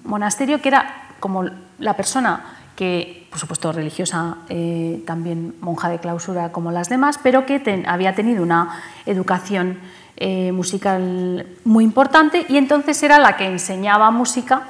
[0.04, 1.46] monasterio, que era como
[1.80, 7.46] la persona que, por supuesto, religiosa, eh, también monja de clausura como las demás, pero
[7.46, 9.80] que había tenido una educación
[10.16, 14.62] eh, musical muy importante y entonces era la que enseñaba música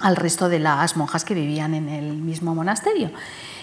[0.00, 3.10] al resto de las monjas que vivían en el mismo monasterio.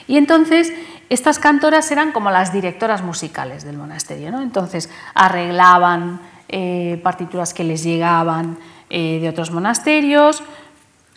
[0.08, 0.72] Y entonces
[1.10, 4.42] estas cantoras eran como las directoras musicales del monasterio, ¿no?
[4.42, 8.58] Entonces arreglaban eh, partituras que les llegaban
[8.90, 10.44] eh, de otros monasterios,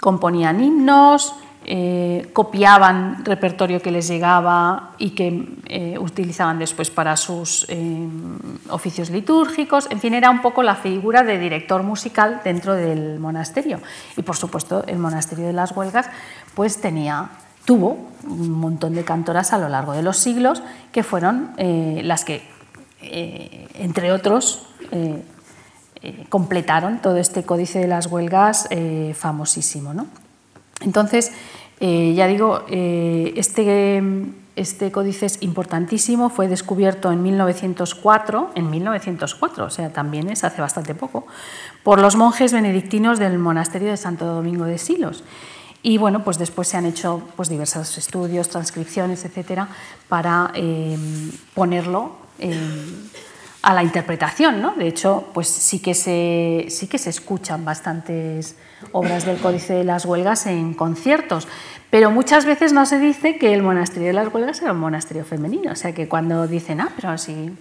[0.00, 7.66] componían himnos, eh, copiaban repertorio que les llegaba y que utilizaban después para sus
[8.70, 9.88] oficios litúrgicos.
[9.90, 13.81] En fin, era un poco la figura de director musical dentro del monasterio.
[14.16, 16.09] Y por supuesto, el monasterio de las Huelgas
[16.55, 17.29] pues tenía
[17.64, 22.42] tuvo un montón de cantoras a lo largo de los siglos que fueron las que,
[23.00, 25.22] entre otros, eh,
[26.02, 29.92] eh, completaron todo este códice de las huelgas eh, famosísimo.
[29.92, 30.06] ¿no?
[30.80, 31.32] Entonces,
[31.80, 34.02] ya digo, este,
[34.54, 40.60] este códice es importantísimo, fue descubierto en 1904, en 1904, o sea, también es hace
[40.60, 41.26] bastante poco,
[41.82, 45.24] por los monjes benedictinos del monasterio de Santo Domingo de Silos.
[45.82, 49.68] Y bueno, pues después se han hecho pues, diversos estudios, transcripciones, etcétera,
[50.08, 50.52] para
[51.54, 52.16] ponerlo
[53.62, 54.60] a la interpretación.
[54.60, 54.74] ¿no?
[54.74, 58.56] De hecho, pues sí que, se, sí que se escuchan bastantes
[58.92, 61.48] obras del Códice de las Huelgas en conciertos,
[61.90, 65.24] pero muchas veces no se dice que el monasterio de las Huelgas era un monasterio
[65.24, 65.72] femenino.
[65.72, 67.56] O sea que cuando dicen, ah, pero si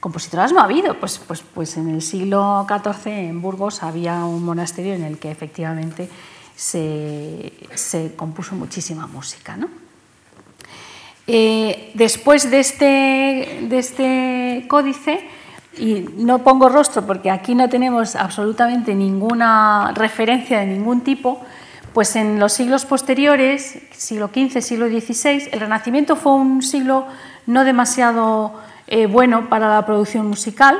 [0.00, 4.44] compositoras no ha habido, pues, pues, pues en el siglo XIV en Burgos había un
[4.44, 6.08] monasterio en el que efectivamente
[6.60, 9.56] se, compuso muchísima música.
[9.56, 9.68] ¿no?
[11.26, 15.26] Eh, después de este, de este códice,
[15.78, 21.40] y no pongo rostro porque aquí no tenemos absolutamente ninguna referencia de ningún tipo,
[21.94, 27.06] pues en los siglos posteriores, siglo XV, siglo XVI, el Renacimiento fue un siglo
[27.46, 28.52] no demasiado
[28.86, 30.78] eh, bueno para la producción musical,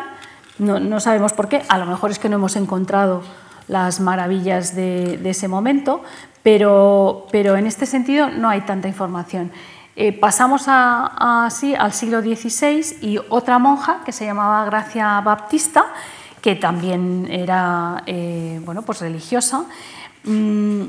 [0.59, 3.23] no, sabemos por qué, a lo mejor es que no hemos encontrado
[3.71, 6.03] las maravillas de, ese momento,
[6.43, 9.53] pero, pero en este sentido no hay tanta información.
[9.95, 15.85] Eh, pasamos así al siglo XVI y otra monja que se llamaba Gracia Baptista,
[16.43, 19.65] que también era eh, bueno, pues religiosa.
[20.25, 20.83] Mm,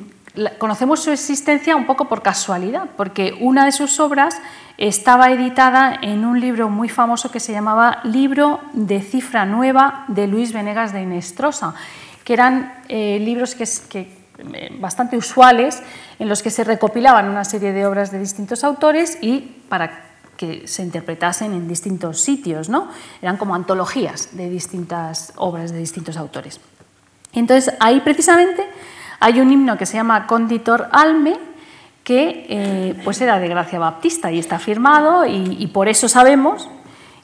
[0.58, 4.42] conocemos su existencia un poco por casualidad, porque una de sus obras
[4.78, 10.26] estaba editada en un libro muy famoso que se llamaba Libro de Cifra Nueva de
[10.28, 11.76] Luis Venegas de Inestrosa,
[12.24, 14.22] que eran eh, libros que, que
[14.54, 15.82] eh, bastante usuales
[16.20, 20.68] en los que se recopilaban una serie de obras de distintos autores y para que
[20.68, 22.88] se interpretasen en distintos sitios, ¿no?
[23.22, 26.60] Eran como antologías de distintas obras de distintos autores.
[27.34, 28.66] entonces ahí precisamente
[29.20, 31.38] hay un himno que se llama Conditor Alme,
[32.04, 36.68] que eh, pues era de Gracia Baptista y está firmado y por eso sabemos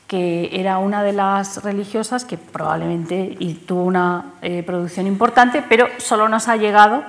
[0.07, 6.29] que era una de las religiosas que probablemente tuvo una eh, producción importante, pero solo
[6.29, 7.03] nos ha llegado,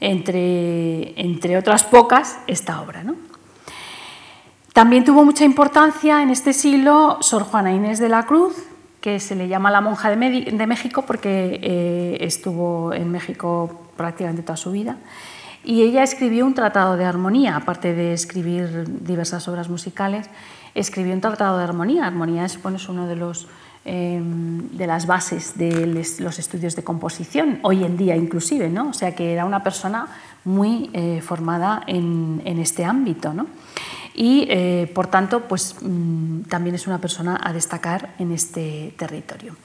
[0.00, 3.02] entre, entre otras pocas, esta obra.
[4.72, 8.54] También tuvo mucha importancia en este siglo Sor Juana Inés de la Cruz,
[9.00, 14.56] que se le llama la monja de, México porque eh, estuvo en México prácticamente toda
[14.56, 14.96] su vida.
[15.64, 20.28] Y ella escribió un tratado de armonía, aparte de escribir diversas obras musicales
[20.76, 22.06] escribió un tratado de armonía.
[22.06, 23.48] Armonía es, bueno, es uno de los
[23.84, 25.86] em, de las bases de
[26.18, 28.90] los estudios de composición, hoy en día inclusive, ¿no?
[28.90, 30.08] o sea que era una persona
[30.44, 33.32] muy eh, formada en, este ámbito.
[33.32, 33.46] ¿no?
[34.14, 39.56] Y eh, por tanto, pues, mm, también es una persona a destacar en este territorio.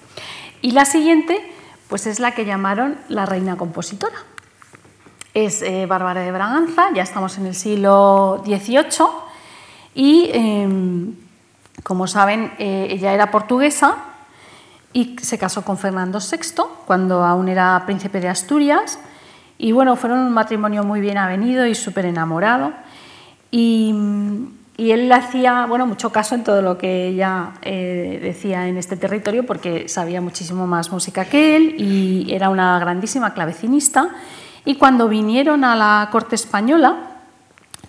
[0.62, 1.40] Y la siguiente
[1.88, 4.16] pues, es la que llamaron la reina compositora.
[5.34, 9.31] Es eh, Bárbara de Braganza, ya estamos en el siglo XVIII
[9.94, 11.16] y, em,
[11.84, 13.98] como saben, eh, ella era portuguesa
[14.94, 19.00] y se casó con Fernando VI cuando aún era príncipe de Asturias.
[19.58, 22.74] Y bueno, fueron un matrimonio muy bien avenido y súper enamorado.
[23.52, 23.94] Y,
[24.78, 28.98] él le hacía bueno, mucho caso en todo lo que ella eh, decía en este
[28.98, 34.10] territorio porque sabía muchísimo más música que él y era una grandísima clavecinista.
[34.66, 37.11] Y cuando vinieron a la corte española,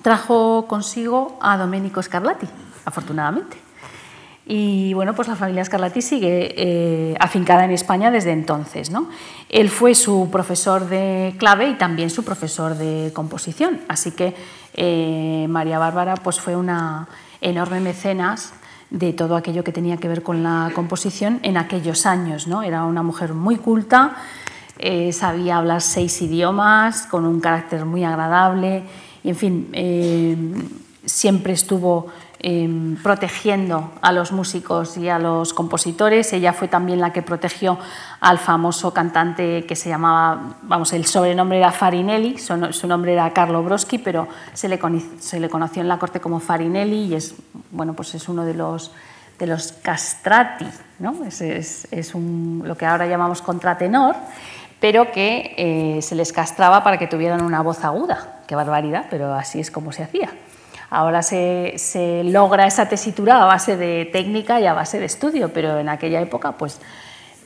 [0.02, 2.46] trajo consigo a Domenico Scarlatti,
[2.84, 3.56] afortunadamente.
[4.44, 8.90] Y bueno, pues la familia Scarlatti sigue eh, afincada en España desde entonces.
[8.90, 9.08] ¿no?
[9.48, 13.80] Él fue su profesor de clave y también su profesor de composición.
[13.88, 14.34] Así que
[14.74, 17.08] eh, María Bárbara pues fue una
[17.40, 18.52] enorme mecenas
[18.90, 22.48] de todo aquello que tenía que ver con la composición en aquellos años.
[22.48, 22.64] ¿no?
[22.64, 24.16] Era una mujer muy culta,
[24.78, 28.82] eh, sabía hablar seis idiomas, con un carácter muy agradable
[29.24, 30.36] y en fin, eh,
[31.04, 32.08] siempre estuvo
[32.44, 36.32] em, protegiendo a los músicos y a los compositores.
[36.32, 37.78] Ella fue también la que protegió
[38.20, 43.62] al famoso cantante que se llamaba, vamos, el sobrenombre era Farinelli, su, nombre era Carlo
[43.62, 44.80] Broschi, pero se le,
[45.20, 47.34] se le, conoció en la corte como Farinelli y es,
[47.70, 48.90] bueno, pues es uno de los,
[49.38, 50.66] de los castrati,
[50.98, 51.24] ¿no?
[51.24, 54.16] es, es, es un, lo que ahora llamamos contratenor
[54.82, 58.40] pero que eh, se les castraba para que tuvieran una voz aguda.
[58.48, 60.30] Qué barbaridad, pero así es como se hacía.
[60.90, 61.76] Ahora se,
[62.24, 66.20] logra esa tesitura a base de técnica y a base de estudio, pero en aquella
[66.20, 66.80] época pues,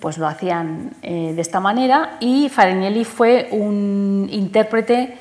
[0.01, 5.19] pues lo hacían eh, de esta manera y Farinelli fue un intérprete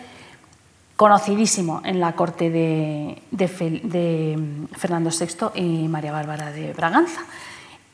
[0.95, 4.39] conocidísimo en la corte de, de
[4.71, 7.19] Fernando VI y María Bárbara de Braganza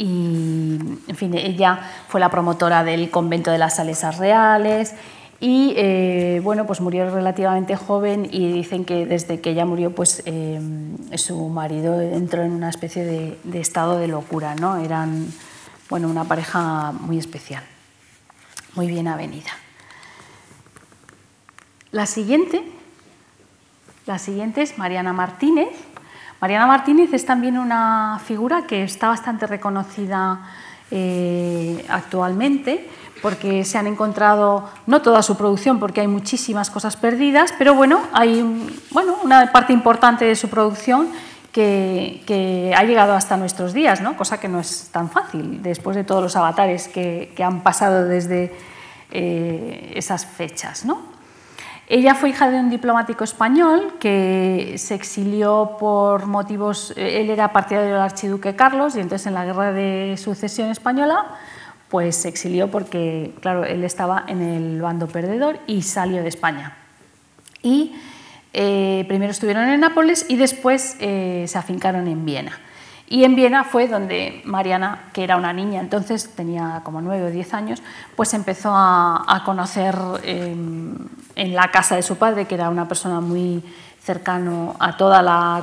[0.02, 4.96] y, en fin, ella fue la promotora del convento de las Salesas Reales
[5.40, 10.24] y, eh, bueno, pues murió relativamente joven y dicen que desde que ella murió, pues
[10.26, 10.60] eh,
[11.18, 14.78] su marido entró en una especie de, estado de locura, ¿no?
[14.78, 15.28] Eran,
[15.88, 17.64] bueno, una pareja muy especial,
[18.74, 19.52] muy bien avenida.
[21.92, 22.64] La siguiente,
[24.08, 25.70] la siguiente es Mariana Martínez,
[26.42, 30.42] Mariana Martínez es también una figura que está bastante reconocida
[30.90, 32.90] eh, actualmente
[33.22, 38.02] porque se han encontrado, no toda su producción, porque hay muchísimas cosas perdidas, pero bueno,
[38.12, 38.42] hay
[38.90, 41.10] bueno, una parte importante de su producción
[41.52, 44.18] que, ha llegado hasta nuestros días, ¿no?
[44.18, 48.52] cosa que no es tan fácil después de todos los avatares que, han pasado desde
[49.12, 50.86] eh, esas fechas.
[50.86, 51.11] ¿no?
[51.94, 57.92] Ella fue hija de un diplomático español que se exilió por motivos, él era partidario
[57.92, 61.26] del archiduque Carlos y entonces en la guerra de sucesión española
[61.90, 66.78] pues se exilió porque, claro, él estaba en el bando perdedor y salió de España.
[67.62, 67.94] Y
[68.54, 72.58] eh, primero estuvieron en Nápoles y después eh, se afincaron en Viena.
[73.12, 77.30] Y en Viena fue donde Mariana, que era una niña entonces, tenía como nueve o
[77.30, 77.84] diez años,
[78.16, 80.96] pues empezó a, conocer em,
[81.36, 83.62] en la casa de su padre, que era una persona muy
[84.02, 85.62] cercano a toda la,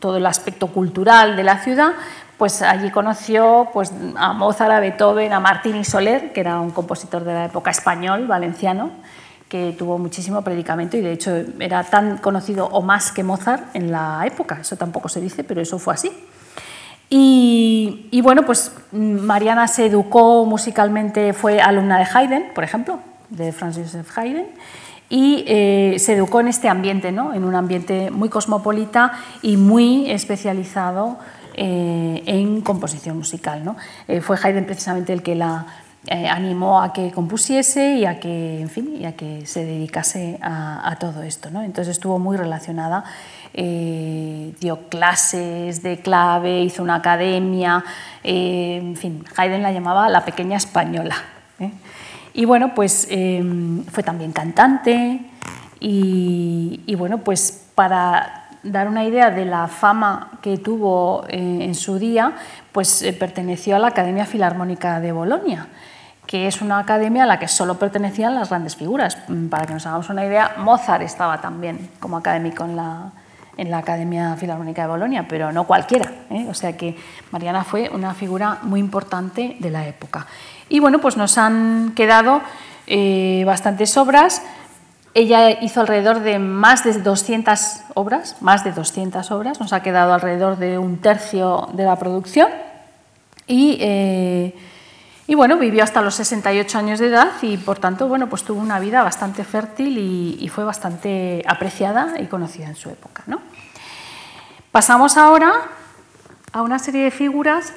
[0.00, 1.92] todo el aspecto cultural de la ciudad,
[2.38, 6.72] pues allí conoció pues, a Mozart, a Beethoven, a Martín y Soler, que era un
[6.72, 8.90] compositor de la época español, valenciano,
[9.48, 13.92] que tuvo muchísimo predicamento y de hecho era tan conocido o más que Mozart en
[13.92, 16.10] la época, eso tampoco se dice, pero eso fue así.
[17.08, 22.98] Y, bueno, pues Mariana se educó musicalmente, fue alumna de Haydn, por ejemplo,
[23.30, 24.46] de Franz Joseph Haydn,
[25.08, 27.32] y eh, se educó en este ambiente, ¿no?
[27.32, 31.18] en un ambiente muy cosmopolita y muy especializado
[31.54, 33.64] eh, en composición musical.
[33.64, 33.76] ¿no?
[34.08, 35.66] Eh, fue Haydn precisamente el que la,
[36.08, 40.96] eh, animó a que compusiese y a que, en fin, a que se dedicase a,
[41.00, 41.50] todo esto.
[41.50, 41.62] ¿no?
[41.62, 43.02] Entonces estuvo muy relacionada,
[43.52, 47.84] eh, dio clases de clave, hizo una academia,
[48.22, 51.16] eh, en fin, Haydn la llamaba la pequeña española.
[52.34, 53.08] Y bueno, pues
[53.90, 55.22] fue también cantante
[55.80, 62.34] y, bueno, pues para dar una idea de la fama que tuvo en su día,
[62.70, 65.66] pues perteneció a la Academia Filarmónica de Bolonia
[66.26, 69.18] que es una academia a la que solo pertenecían las grandes figuras.
[69.28, 73.12] Mm, para que nos hagamos una idea, Mozart estaba también como académico en la,
[73.56, 76.12] en la Academia Filarmónica de Bolonia, pero no cualquiera.
[76.30, 76.46] ¿eh?
[76.50, 76.96] O sea que
[77.30, 80.26] Mariana fue una figura muy importante de la época.
[80.68, 82.42] Y bueno, pues nos han quedado
[82.86, 84.42] eh, bastantes obras.
[85.14, 90.12] Ella hizo alrededor de más de 200 obras, más de 200 obras, nos ha quedado
[90.12, 92.48] alrededor de un tercio de la producción.
[93.46, 94.54] Y eh,
[95.28, 98.60] y bueno, vivió hasta los 68 años de edad y por tanto, bueno, pues tuvo
[98.60, 103.24] una vida bastante fértil y, fue bastante apreciada y conocida en su época.
[103.26, 103.40] ¿no?
[104.70, 105.52] Pasamos ahora
[106.52, 107.72] a una serie de figuras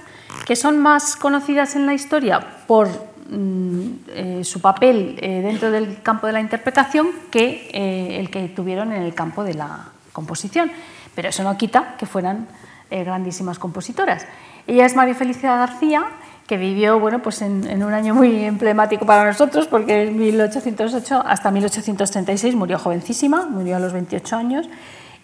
[0.46, 2.88] que son más conocidas en la historia por
[3.30, 8.48] mm, eh, su papel eh, dentro del campo de la interpretación que eh, el que
[8.50, 10.72] tuvieron en el campo de la composición.
[11.16, 12.48] Pero eso no quita que fueran
[12.92, 14.26] grandísimas compositoras.
[14.66, 16.08] Ella es María Felicia García
[16.50, 21.52] que vivió bueno, pues en, un año muy emblemático para nosotros, porque en 1808 hasta
[21.52, 24.68] 1836 murió jovencísima, murió a los 28 años,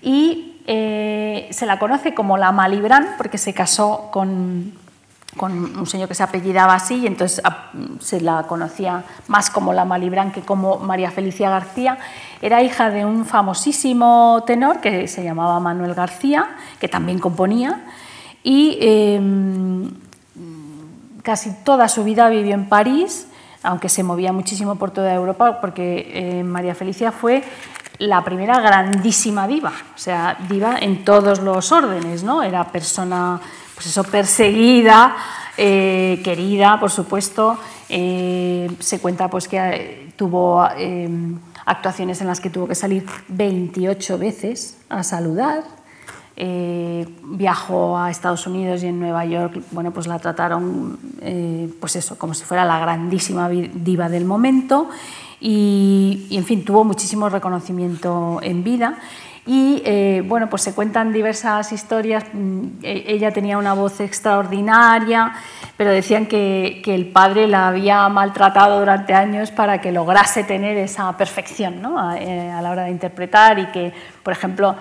[0.03, 4.73] y eh, se la conoce como la Malibran, porque se casó con,
[5.35, 9.73] con un señor que se apellidaba así, y entonces ah, se la conocía más como
[9.73, 11.97] la Malibran que como María Felicia García.
[12.39, 16.49] Era hija de un famosísimo tenor que se llamaba Manuel García,
[16.79, 17.81] que también componía,
[18.43, 20.04] y em,
[21.25, 23.25] Casi toda su vida vivió en París,
[23.63, 27.43] aunque se movía muchísimo por toda Europa, porque eh, María Felicia fue
[27.97, 32.43] la primera grandísima diva, o sea, diva en todos los órdenes, ¿no?
[32.43, 33.41] Era persona,
[33.73, 35.15] pues eso, perseguida,
[35.57, 37.57] eh, querida, por supuesto.
[37.89, 40.63] Eh, se cuenta pues que tuvo
[41.65, 45.63] actuaciones en las que tuvo que salir 28 veces a saludar.
[46.37, 50.97] Viajó a Estados Unidos y en Nueva York, bueno, pues la trataron,
[51.79, 54.89] pues eso, como si fuera la grandísima diva del momento
[55.39, 58.97] y, en fin, tuvo muchísimo reconocimiento en vida.
[59.47, 62.23] Y eh, bueno, pues se cuentan diversas historias.
[62.33, 65.33] Mm, e, ella tenía una voz extraordinaria,
[65.77, 71.15] pero decían que, el padre la había maltratado durante años para que lograse tener esa
[71.15, 71.99] perfección ¿no?
[71.99, 74.75] a, eh, a, la hora de interpretar y que, por ejemplo,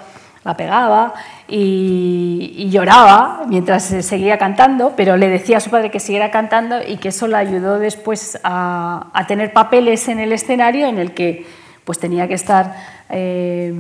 [0.45, 1.15] la pegaba
[1.49, 6.97] y, lloraba mientras seguía cantando, pero le decía a su padre que siguiera cantando y
[6.97, 11.47] que eso le ayudó después a, tener papeles en el escenario en el que
[11.85, 12.75] pues tenía que estar
[13.11, 13.73] eh,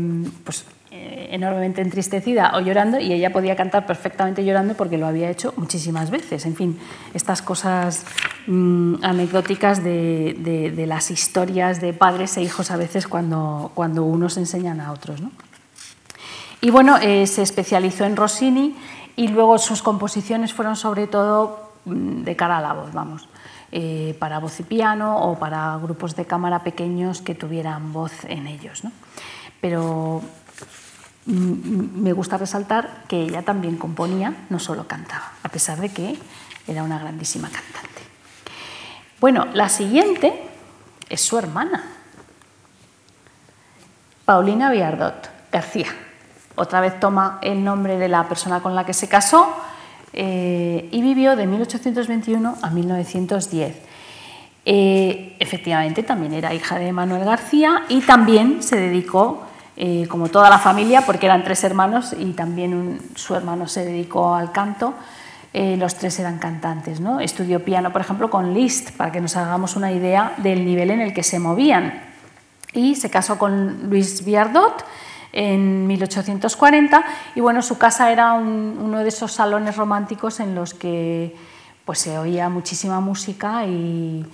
[0.45, 5.53] pues, enormemente entristecida o llorando y ella podía cantar perfectamente llorando porque lo había hecho
[5.57, 6.47] muchísimas veces.
[6.47, 6.79] En fin,
[7.13, 8.05] estas cosas
[8.47, 14.37] mm, anecdóticas de, de, las historias de padres e hijos a veces cuando, cuando unos
[14.37, 15.21] enseñan a otros.
[16.65, 18.75] Y bueno, eh, se especializó en Rossini
[19.17, 23.29] y luego sus composiciones fueron sobre todo mm, de cara a la voz, vamos,
[23.71, 28.47] eh, para voz y piano o para grupos de cámara pequeños que tuvieran voz en
[28.47, 28.81] ellos.
[29.61, 30.23] Pero
[31.27, 36.19] mm, me gusta resaltar que ella también componía, no solo cantaba, a pesar de que
[36.67, 38.01] era una grandísima cantante.
[39.21, 40.49] Bueno, la siguiente
[41.11, 41.85] es su hermana,
[44.25, 46.04] Paulina Viardot García
[46.57, 49.55] otra vez toma el nombre de la persona con la que se casó
[50.13, 53.77] eh, y vivió de 1821 a 1910.
[54.67, 59.43] Eh, efectivamente, también era hija de Manuel García y también se dedicó,
[59.77, 64.35] eh, como toda la familia, porque eran tres hermanos y también su hermano se dedicó
[64.35, 64.95] al canto,
[65.53, 66.99] los tres eran cantantes.
[66.99, 67.21] ¿no?
[67.21, 71.01] Estudió piano, por ejemplo, con Liszt, para que nos hagamos una idea del nivel en
[71.01, 72.03] el que se movían.
[72.73, 74.85] Y se casó con Luis Viardot,
[75.35, 77.05] en 1840
[77.35, 81.35] y bueno, su casa era uno de esos salones románticos en los que
[81.85, 84.25] pues se oía muchísima música y,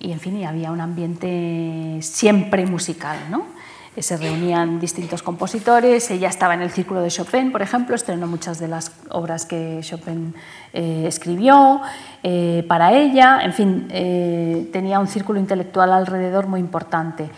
[0.00, 3.58] en fin, y había un ambiente siempre musical, ¿no?
[3.98, 8.60] Se reunían distintos compositores, ella estaba en el círculo de Chopin, por ejemplo, estrenó muchas
[8.60, 10.36] de las obras que Chopin
[10.72, 11.80] eh, escribió
[12.22, 17.28] eh, para ella, en fin, eh, tenía un círculo intelectual alrededor muy importante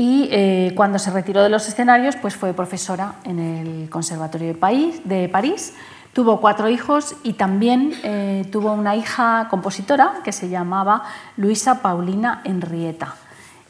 [0.00, 4.56] y eh, cuando se retiró de los escenarios pues fue profesora en el Conservatorio
[5.04, 5.74] de, París.
[6.14, 11.02] Tuvo cuatro hijos y también eh, tuvo una hija compositora que se llamaba
[11.36, 13.14] Luisa Paulina Henrietta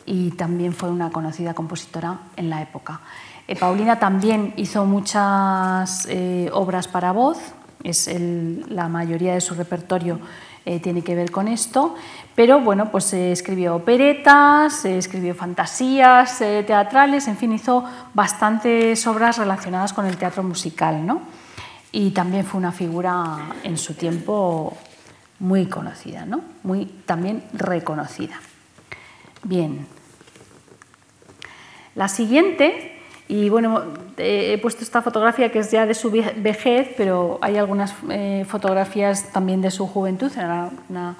[0.06, 3.00] y también fue una conocida compositora en la época.
[3.48, 6.06] Eh, Paulina también hizo muchas
[6.52, 7.38] obras para voz,
[7.82, 8.08] es
[8.68, 10.20] la mayoría de su repertorio
[10.82, 11.96] tiene que ver con esto
[12.40, 17.84] pero bueno, pues se escribió operetas, se escribió fantasías eh, teatrales, en fin, hizo
[18.14, 21.20] bastantes obras relacionadas con el teatro musical, ¿no?
[21.92, 24.74] Y también fue una figura en su tiempo
[25.40, 26.40] muy conocida, ¿no?
[26.62, 28.40] Muy también reconocida.
[29.42, 29.86] Bien.
[31.96, 32.99] La siguiente,
[33.30, 33.82] y bueno,
[34.18, 39.30] he puesto esta fotografía que es ya de su vejez, pero hay algunas eh, fotografías
[39.30, 41.14] también de su juventud, era una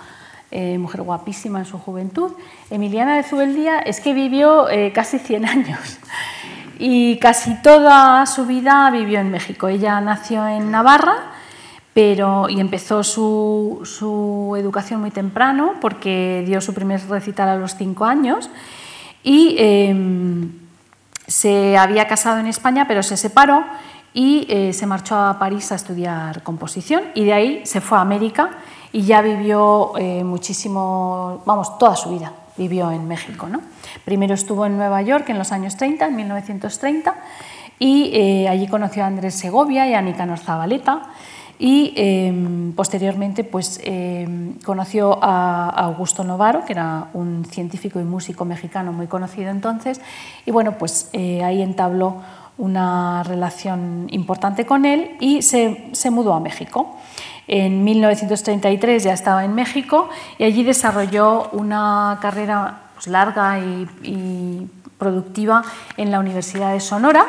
[0.51, 2.33] eh, mujer guapísima en su juventud.
[2.69, 5.99] Emiliana de Zubeldía es que vivió eh, casi 100 años
[6.81, 9.69] y casi toda su vida vivió en México.
[9.69, 11.15] Ella nació en Navarra
[11.95, 17.77] pero, y empezó su, su educación muy temprano porque dio su primer recital a los
[17.77, 18.51] 5 años
[19.23, 20.60] y em,
[21.31, 23.65] se había casado en España pero se separó
[24.13, 28.01] y eh, se marchó a París a estudiar composición y de ahí se fue a
[28.01, 28.51] América
[28.93, 33.49] y ya vivió eh, muchísimo, vamos, toda su vida vivió en México.
[33.49, 33.61] ¿no?
[34.05, 37.15] Primero estuvo en Nueva York en los años 30, en 1930,
[37.79, 41.03] y eh, allí conoció a Andrés Segovia y a Nicanor Zabaleta,
[41.61, 48.47] y em, posteriormente pues, em, conoció a Augusto Novaro, que era un científico y músico
[48.47, 50.01] mexicano muy conocido entonces,
[50.47, 52.23] y bueno, pues eh, ahí entabló
[52.57, 56.97] una relación importante con él y se, se mudó a México.
[57.47, 60.09] En 1933 ya estaba en México
[60.39, 64.67] y allí desarrolló una carrera pues, larga y,
[64.99, 65.63] productiva
[65.97, 67.25] en la Universidad de Sonora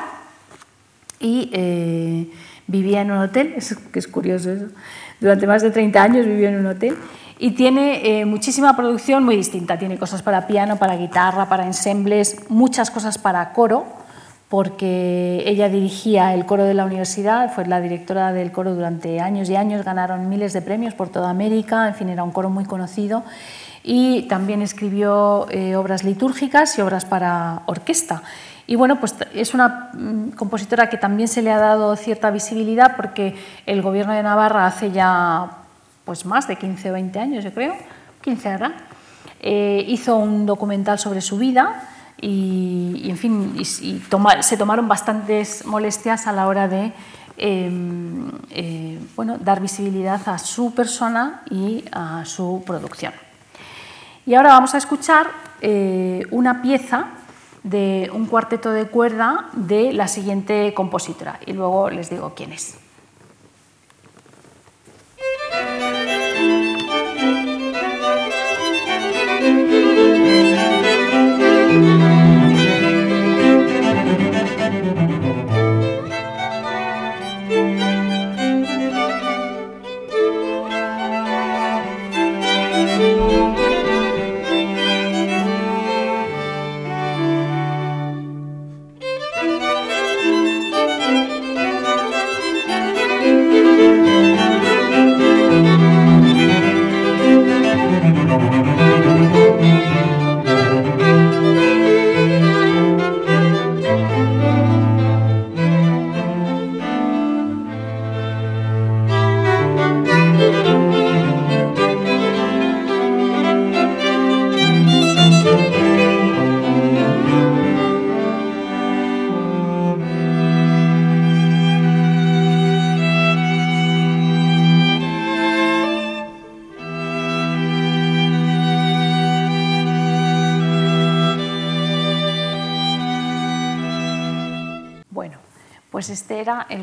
[1.22, 2.30] y eh,
[2.68, 4.66] vivía en un hotel, es, que es curioso eso,
[5.20, 6.96] durante más de 30 años vivió en un hotel
[7.42, 12.50] y tiene eh, muchísima producción muy distinta, tiene cosas para piano, para guitarra, para ensembles,
[12.50, 13.86] muchas cosas para coro,
[14.48, 19.50] porque ella dirigía el coro de la universidad, fue la directora del coro durante años
[19.50, 22.66] y años, ganaron miles de premios por toda América, en fin, era un coro muy
[22.66, 23.24] conocido.
[23.84, 28.22] Y también escribió eh, obras litúrgicas y obras para orquesta.
[28.72, 32.96] Y bueno, pues es una mm, compositora que también se le ha dado cierta visibilidad
[32.96, 35.58] porque el gobierno de Navarra hace ya
[36.06, 37.76] pues más de 15 o 20 años, yo creo,
[38.22, 38.72] 15 ahora,
[39.42, 41.84] eh, hizo un documental sobre su vida
[42.22, 46.94] y, en fin, se tomaron bastantes molestias a la hora de
[47.36, 53.12] em, eh, bueno, dar visibilidad a su persona y a su producción.
[54.26, 55.28] Y ahora vamos a escuchar
[55.60, 57.08] eh, una pieza
[57.64, 62.81] de un cuarteto de cuerda de la siguiente compositora y luego les digo quién es.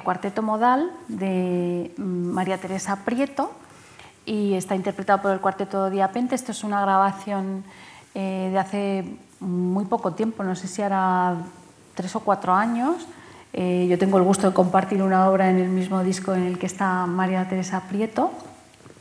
[0.09, 3.53] Cuarteto modal de mm, María Teresa Prieto
[4.25, 6.35] y está interpretado por el cuarteto Diapente.
[6.35, 7.63] Esto es una grabación
[8.15, 9.05] eh, de hace
[9.41, 11.37] muy poco tiempo, no sé si era
[11.95, 13.07] tres o cuatro años.
[13.53, 16.59] Eh, yo tengo el gusto de compartir una obra en el mismo disco en el
[16.59, 18.31] que está María Teresa Prieto.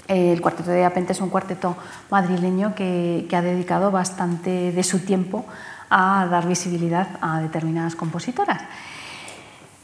[0.09, 1.77] Eh, el cuarteto de Diapente es un cuarteto
[2.11, 5.45] madrileño que ha dedicado bastante de su tiempo
[5.89, 8.59] a dar visibilidad a determinadas compositoras.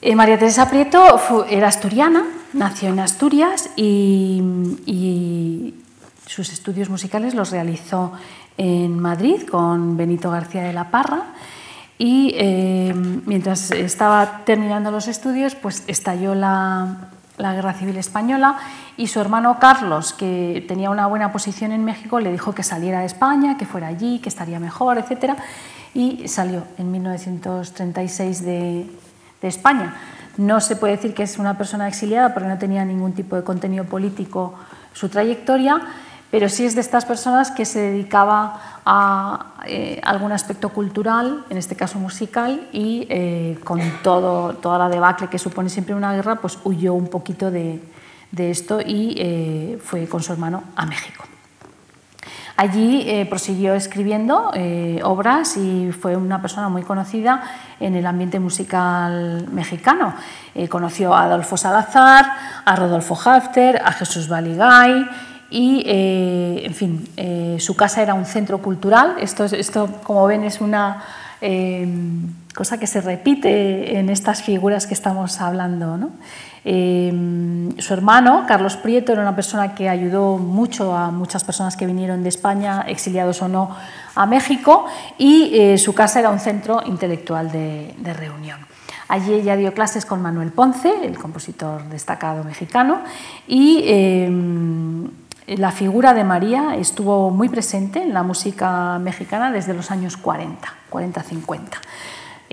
[0.05, 1.17] Eh, María Teresa Prieto
[1.49, 5.73] era asturiana, nació en Asturias y,
[6.25, 8.11] sus estudios musicales los realizó
[8.57, 11.27] en Madrid con Benito García de la Parra
[11.97, 12.93] y eh,
[13.25, 18.57] mientras estaba terminando los estudios pues estalló la, la, Guerra Civil Española
[18.97, 23.01] y su hermano Carlos, que tenía una buena posición en México, le dijo que saliera
[23.01, 25.35] de España, que fuera allí, que estaría mejor, etc.
[25.93, 28.89] Y salió en 1936 de,
[29.43, 29.93] de España.
[30.37, 33.43] No se puede decir que es una persona exiliada porque no tenía ningún tipo de
[33.43, 34.55] contenido político
[34.93, 35.79] su trayectoria,
[36.31, 41.57] pero sí es de estas personas que se dedicaba a eh, algún aspecto cultural, en
[41.57, 46.37] este caso musical, y eh, con todo, toda la debacle que supone siempre una guerra,
[46.37, 47.79] pues huyó un poquito de,
[48.35, 51.23] esto y eh, fue con su hermano a México.
[52.55, 57.41] Allí eh, prosiguió escribiendo eh, obras y fue una persona muy conocida
[57.79, 60.13] en el ambiente musical mexicano.
[60.53, 62.25] Eh, conoció a Adolfo Salazar,
[62.63, 65.03] a Rodolfo Hafter, a Jesús Baligay
[65.49, 69.15] y, en fin, su casa era un centro cultural.
[69.19, 71.03] Esto, esto como ven, es una
[72.55, 75.97] cosa que se repite en estas figuras que estamos hablando.
[75.97, 76.11] ¿no?
[76.65, 81.85] Em, su hermano, Carlos Prieto, era una persona que ayudó mucho a muchas personas que
[81.85, 83.75] vinieron de España, exiliados o no,
[84.15, 84.85] a México,
[85.17, 88.59] y eh, su casa era un centro intelectual de, reunión.
[89.09, 93.01] Allí ella dio clases con Manuel Ponce, el compositor destacado mexicano,
[93.45, 95.09] y em,
[95.47, 100.73] la figura de María estuvo muy presente en la música mexicana desde los años 40,
[100.89, 101.59] 40-50.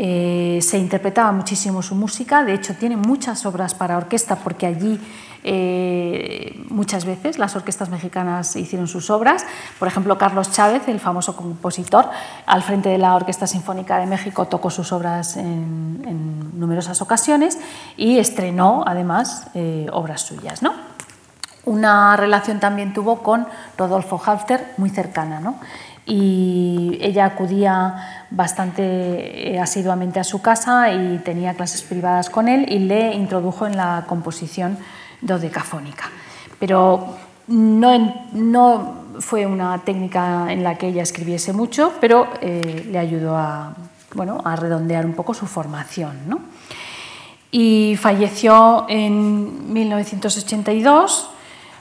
[0.03, 4.98] Eh, se interpretaba muchísimo su música, de hecho tiene muchas obras para orquesta porque allí
[5.44, 9.44] eh, muchas veces las orquestas mexicanas hicieron sus obras.
[9.78, 12.09] Por ejemplo, Carlos Chávez, el famoso compositor,
[12.46, 17.59] al frente de la Orquesta Sinfónica de México tocó sus obras en, numerosas ocasiones
[17.98, 20.62] y estrenó además eh, obras suyas.
[20.62, 20.72] ¿no?
[21.66, 23.46] Una relación también tuvo con
[23.76, 25.40] Rodolfo Halfter, muy cercana.
[25.40, 25.57] ¿no?
[26.07, 32.66] y ella acudía bastante eh, asiduamente a su casa y tenía clases privadas con él
[32.68, 34.78] y le introdujo en la composición
[35.20, 36.11] dodecafónica.
[36.59, 37.16] Pero
[37.49, 43.37] no, no fue una técnica en la que ella escribiese mucho, pero eh, le ayudó
[43.37, 43.74] a,
[44.14, 46.16] bueno, a redondear un poco su formación.
[46.26, 46.41] ¿no?
[47.51, 51.31] Y falleció en 1982,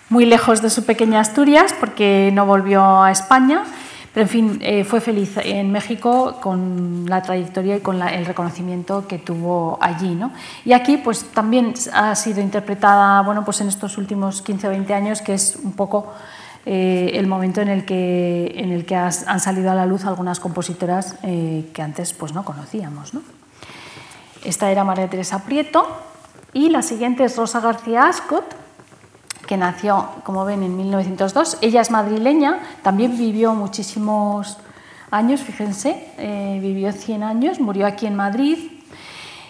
[0.09, 3.63] muy lejos de su pequeña Asturias, porque no volvió a España
[4.21, 9.17] en fin, eh, fue feliz en México con la trayectoria y con el reconocimiento que
[9.17, 10.15] tuvo allí.
[10.15, 10.31] ¿no?
[10.65, 14.93] Y aquí pues también ha sido interpretada bueno, pues en estos últimos 15 o 20
[14.93, 16.13] años, que es un poco
[16.65, 20.39] eh, el momento en el que, en el que han salido a la luz algunas
[20.39, 23.13] compositoras eh, que antes pues, no conocíamos.
[23.13, 23.21] ¿no?
[24.43, 25.87] Esta era María Teresa Prieto
[26.53, 28.68] y la siguiente es Rosa García Ascot
[29.49, 31.57] que nació, como ven, en 1902.
[31.61, 34.57] Ella es madrileña, también vivió muchísimos
[35.09, 38.59] años, fíjense, eh, vivió 100 años, murió aquí en Madrid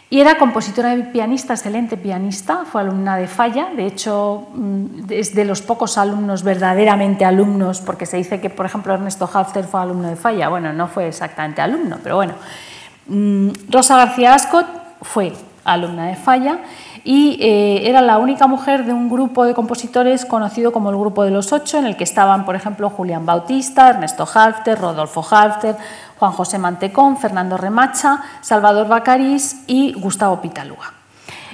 [0.10, 5.36] y era compositora y pianista, excelente pianista, fue alumna de Falla, de hecho mm, es
[5.36, 9.82] de los pocos alumnos verdaderamente alumnos, porque se dice que, por ejemplo, Ernesto Hafter fue
[9.82, 12.36] alumno de Falla, bueno, no fue exactamente alumno, pero bueno.
[13.08, 14.66] Mm, Rosa García Ascot
[15.02, 15.34] fue
[15.66, 16.60] alumna de Falla
[17.04, 21.24] y eh, era la única mujer de un grupo de compositores conocido como el Grupo
[21.24, 25.76] de los Ocho, en el que estaban, por ejemplo, Julián Bautista, Ernesto Halfter, Rodolfo Halfter,
[26.18, 30.93] Juan José Mantecón, Fernando Remacha, Salvador Bacarís y Gustavo Pitalúa.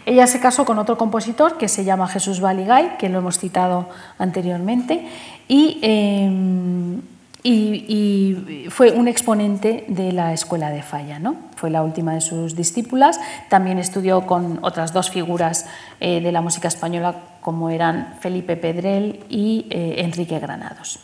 [0.06, 3.90] Ella se casó con otro compositor que se llama Jesús Baligay, que lo hemos citado
[4.20, 5.08] anteriormente,
[5.48, 7.02] y em,
[7.48, 11.20] y, fue un exponente de la escuela de Falla.
[11.20, 11.36] ¿no?
[11.56, 13.20] Fue la última de sus discípulas.
[13.50, 15.68] También estudió con otras dos figuras
[16.00, 21.00] eh, de la música española, como eran Felipe Pedrel y eh, Enrique Granados.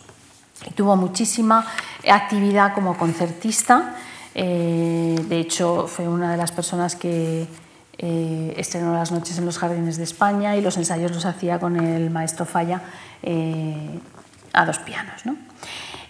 [0.75, 1.65] tuvo muchísima
[2.09, 3.95] actividad como concertista.
[4.33, 7.47] Eh, de hecho, fue una de las personas que
[8.03, 12.09] estrenó las noches en los jardines de España y los ensayos los hacía con el
[12.09, 12.81] maestro Falla
[14.53, 15.23] a dos pianos.
[15.23, 15.50] ¿no?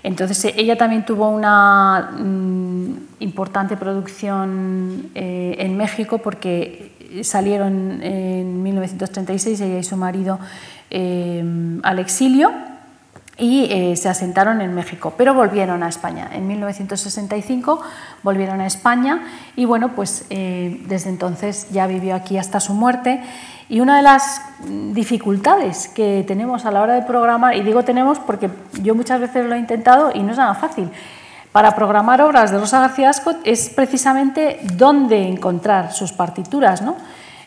[0.04, 6.92] Entonces eh, ella también tuvo una mm, importante producción eh, en México porque
[7.24, 10.40] salieron en 1936 ella y su marido
[10.90, 11.44] eh,
[11.84, 12.52] al exilio
[13.38, 16.30] y se asentaron en México, pero volvieron a España.
[16.32, 17.82] En 1965
[18.22, 19.24] volvieron a España
[19.56, 23.20] y bueno, pues desde entonces ya vivió aquí hasta su muerte
[23.72, 24.42] y una de las
[24.94, 28.50] dificultades que tenemos a la hora de programar, y digo tenemos porque
[28.82, 30.90] yo muchas veces lo he intentado y no es nada fácil,
[31.54, 36.82] para programar obras de Rosa García Ascot es precisamente dónde encontrar sus partituras.
[36.82, 36.98] ¿no?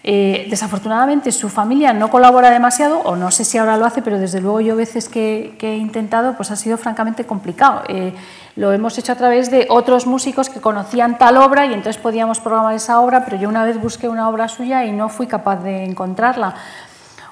[0.06, 4.18] Eh, desafortunadamente su familia no colabora demasiado, o no sé si ahora lo hace, pero
[4.18, 7.84] desde luego yo veces que, he intentado, pues ha sido francamente complicado.
[7.88, 8.12] Eh,
[8.56, 12.38] lo hemos hecho a través de otros músicos que conocían tal obra y entonces podíamos
[12.38, 15.62] programar esa obra, pero yo una vez busqué una obra suya y no fui capaz
[15.62, 16.54] de encontrarla.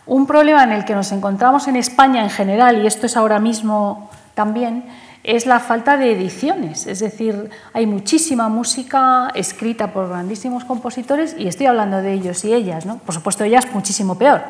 [0.07, 3.39] Un problema en el que nos encontramos en España en general, y esto es ahora
[3.39, 4.85] mismo también,
[5.25, 6.87] es la falta de ediciones.
[6.87, 12.53] Es decir, hay muchísima música escrita por grandísimos compositores y estoy hablando de ellos y
[12.53, 12.87] ellas.
[12.87, 12.99] ¿no?
[12.99, 14.43] Por supuesto, ellas muchísimo peor,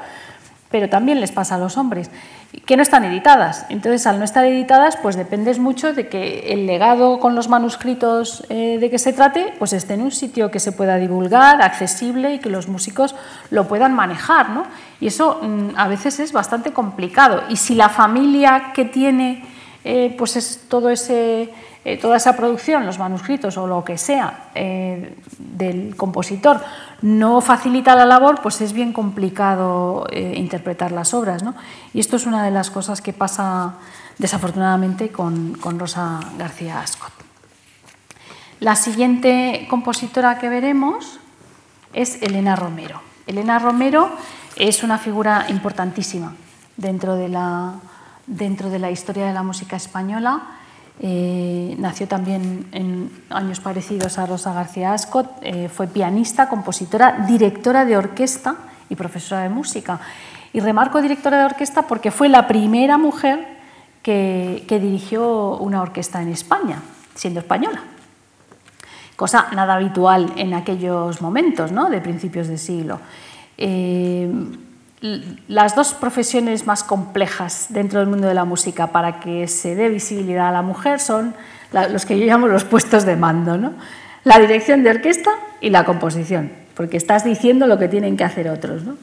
[0.70, 2.10] pero también les pasa a los hombres,
[2.64, 3.66] que no están editadas.
[3.68, 8.44] Entonces, al no estar editadas, pues dependes mucho de que el legado con los manuscritos
[8.48, 12.34] eh, de que se trate, pues esté en un sitio que se pueda divulgar, accesible
[12.34, 13.14] y que los músicos
[13.50, 14.50] lo puedan manejar.
[14.50, 14.64] ¿no?
[15.00, 17.42] Y eso mm, a veces es bastante complicado.
[17.50, 19.51] Y si la familia que tiene
[19.84, 21.52] eh, pues es todo ese,
[21.84, 26.62] eh, toda esa producción, los manuscritos o lo que sea eh, del compositor
[27.02, 31.42] no facilita la labor, pues es bien complicado interpretar las obras.
[31.92, 33.74] Y esto es una de las cosas que pasa
[34.18, 37.12] desafortunadamente con, con Rosa García Ascot.
[38.60, 41.18] La siguiente compositora que veremos
[41.92, 43.00] es Elena Romero.
[43.26, 44.10] Elena Romero
[44.54, 46.34] es una figura importantísima
[46.76, 47.74] dentro de la
[48.36, 50.42] dentro de la historia de la música española.
[51.00, 57.84] Eh, nació también en años parecidos a Rosa García Ascot, eh, fue pianista, compositora, directora
[57.84, 58.56] de orquesta
[58.88, 60.00] y profesora de música.
[60.52, 63.46] Y remarco directora de orquesta porque fue la primera mujer
[64.02, 66.82] que, dirigió una orquesta en España,
[67.14, 67.82] siendo española.
[69.16, 71.88] Cosa nada habitual en aquellos momentos, ¿no?
[71.88, 73.00] de principios de siglo.
[73.56, 74.30] Eh,
[75.48, 79.88] las dos profesiones más complejas dentro del mundo de la música para que se dé
[79.88, 81.34] visibilidad a la mujer son
[81.90, 83.72] los que yo llamo los puestos de mando, ¿no?
[84.24, 85.30] la dirección de orquesta
[85.60, 88.84] y la composición, porque estás diciendo lo que tienen que hacer otros.
[88.84, 88.96] ¿no?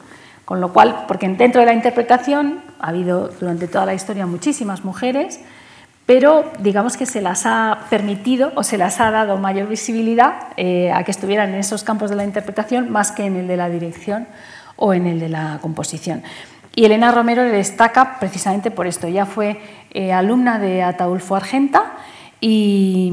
[0.46, 4.84] Con lo cual, porque dentro de la interpretación ha habido durante toda la historia muchísimas
[4.84, 5.40] mujeres,
[6.06, 10.90] pero digamos que se las ha permitido o se las ha dado mayor visibilidad eh,
[10.92, 13.68] a que estuvieran en esos campos de la interpretación más que en el de la
[13.68, 14.26] dirección
[14.80, 16.22] o en el de la composición.
[16.74, 19.06] Y Elena Romero le destaca precisamente por esto.
[19.06, 19.60] Ella fue
[19.92, 21.92] eh, alumna de Ataulfo Argenta
[22.40, 23.12] y,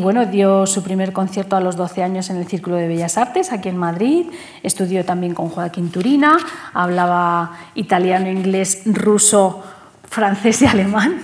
[0.00, 3.52] bueno, dio su primer concierto a los 12 años en el Círculo de Bellas Artes,
[3.52, 4.26] aquí en Madrid.
[4.62, 6.38] Estudió también con Joaquín Turina,
[6.72, 9.62] hablaba italiano, inglés, ruso,
[10.08, 11.20] francés y alemán.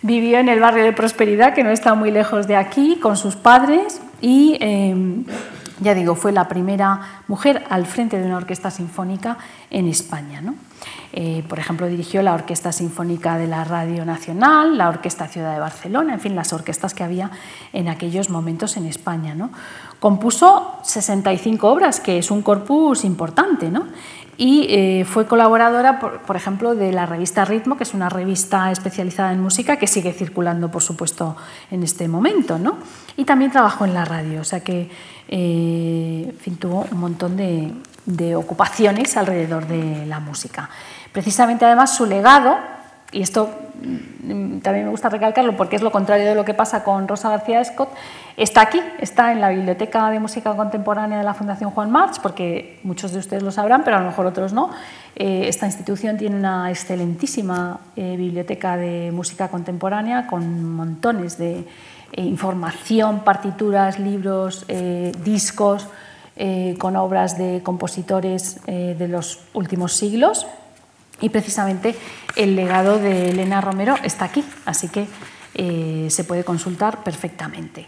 [0.00, 3.36] Vivió en el barrio de Prosperidad, que no está muy lejos de aquí, con sus
[3.36, 5.24] padres y, em,
[5.80, 9.38] ya digo, fue la primera mujer al frente de una orquesta sinfónica
[9.70, 10.42] en España.
[11.12, 15.60] Eh, por ejemplo, dirigió la Orquesta Sinfónica de la Radio Nacional, la Orquesta Ciudad de
[15.60, 17.30] Barcelona, en fin, las orquestas que había
[17.72, 19.34] en aquellos momentos en España.
[19.34, 19.50] ¿no?
[20.00, 23.86] Compuso 65 obras, que es un corpus importante, ¿no?
[24.40, 29.32] y eh, fue colaboradora, por, ejemplo, de la revista Ritmo, que es una revista especializada
[29.32, 31.36] en música que sigue circulando, por supuesto,
[31.72, 32.56] en este momento.
[32.56, 32.78] ¿no?
[33.16, 34.90] Y también trabajó en la radio, o sea que
[35.28, 37.72] eh, tuvo un montón de,
[38.06, 40.70] de ocupaciones alrededor de la música.
[41.12, 42.56] Precisamente, además, su legado
[43.10, 43.48] y esto
[43.82, 47.30] mm, también me gusta recalcarlo porque es lo contrario de lo que pasa con Rosa
[47.30, 47.88] García Scott,
[48.36, 52.78] está aquí, está en la Biblioteca de Música Contemporánea de la Fundación Juan March, porque
[52.82, 54.70] muchos de ustedes lo sabrán, pero a lo mejor otros no.
[55.16, 61.64] Eh, esta institución tiene una excelentísima eh, biblioteca de música contemporánea con montones de
[62.12, 64.66] eh, información, partituras, libros,
[65.24, 65.86] discos,
[66.78, 70.46] con obras de compositores de los últimos siglos
[71.20, 71.96] y precisamente
[72.36, 75.06] el legado de Elena Romero está aquí, así que
[75.54, 77.86] eh, se puede consultar perfectamente.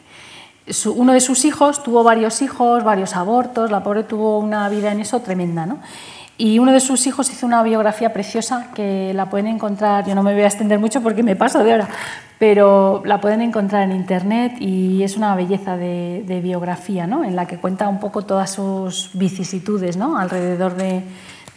[0.86, 5.00] uno de sus hijos tuvo varios hijos, varios abortos, la pobre tuvo una vida en
[5.00, 5.66] eso tremenda.
[5.66, 5.78] ¿no?
[6.40, 10.22] Y uno de sus hijos hizo una biografía preciosa que la pueden encontrar, yo no
[10.22, 11.88] me voy a extender mucho porque me paso de hora,
[12.38, 17.24] pero la pueden encontrar en internet y es una belleza de, de biografía, ¿no?
[17.24, 20.16] en la que cuenta un poco todas sus vicisitudes ¿no?
[20.16, 21.02] alrededor de,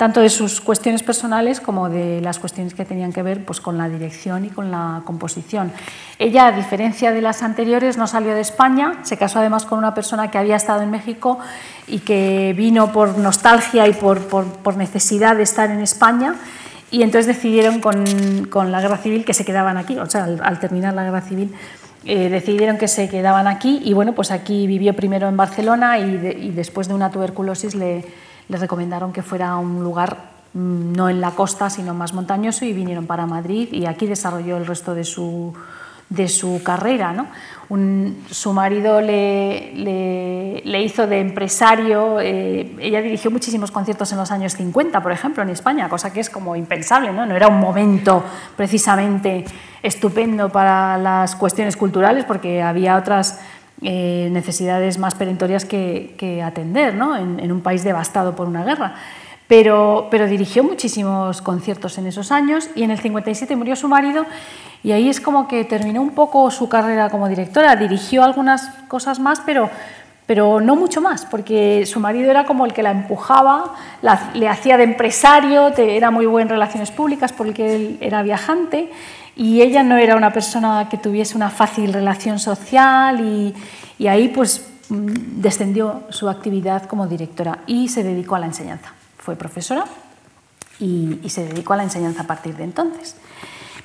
[0.03, 3.77] tanto de sus cuestiones personales como de las cuestiones que tenían que ver pues, con
[3.77, 5.71] la dirección y con la composición.
[6.19, 9.93] Ella, a diferencia de las anteriores, no salió de España, se casó además con una
[9.93, 11.39] persona que había estado en México
[11.87, 16.35] y que vino por nostalgia y por, por, necesidad de estar en España.
[16.91, 18.03] Y entonces decidieron con,
[18.49, 21.55] con, la guerra civil que se quedaban aquí, o sea, al, terminar la guerra civil,
[22.03, 26.37] eh, decidieron que se quedaban aquí y bueno, pues aquí vivió primero en Barcelona y,
[26.41, 28.03] y después de una tuberculosis le,
[28.49, 32.65] les recomendaron que fuera a un lugar mm, no en la costa, sino más montañoso
[32.65, 35.53] y vinieron para Madrid y aquí desarrolló el resto de su,
[36.09, 37.13] de su carrera.
[37.13, 37.27] ¿no?
[38.29, 44.53] su marido le, le, hizo de empresario, eh, ella dirigió muchísimos conciertos en los años
[44.53, 47.25] 50, por ejemplo, en España, cosa que es como impensable, ¿no?
[47.25, 48.23] no era un momento
[48.55, 49.45] precisamente
[49.81, 53.39] estupendo para las cuestiones culturales porque había otras
[53.82, 57.17] eh, necesidades más perentorias que, atender ¿no?
[57.17, 58.95] en, un país devastado por una guerra.
[59.47, 64.26] Pero, pero, dirigió muchísimos conciertos en esos años y en el 57 murió su marido
[64.84, 67.76] y ahí es como que terminó un poco su carrera como directora.
[67.76, 69.69] Dirigió algunas cosas más, pero,
[70.26, 73.76] pero no mucho más, porque su marido era como el que la empujaba,
[74.34, 78.89] le hacía de empresario, era muy buen en relaciones públicas porque él era viajante
[79.36, 84.67] y ella no era una persona que tuviese una fácil relación social y, ahí pues
[84.89, 88.93] mm, descendió su actividad como directora y se dedicó a la enseñanza.
[89.17, 89.86] Fue profesora
[90.79, 93.15] y, se dedicó a la enseñanza a partir de entonces.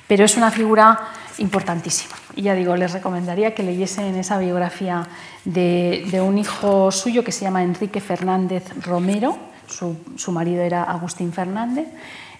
[0.07, 0.99] Pero es una figura
[1.37, 2.15] importantísima.
[2.35, 5.07] Y ya digo, les recomendaría que leyesen esa biografía
[5.45, 9.37] de, un hijo suyo que se llama Enrique Fernández Romero,
[9.67, 11.87] su, marido era Agustín Fernández,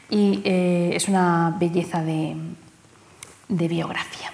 [0.10, 2.36] y eh, es una belleza de,
[3.50, 4.32] de biografía.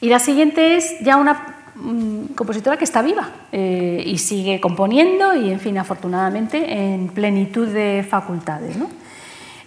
[0.00, 5.34] Y la siguiente es ya una mm, compositora que está viva eh, y sigue componiendo
[5.34, 8.76] y, en fin, afortunadamente, en plenitud de facultades.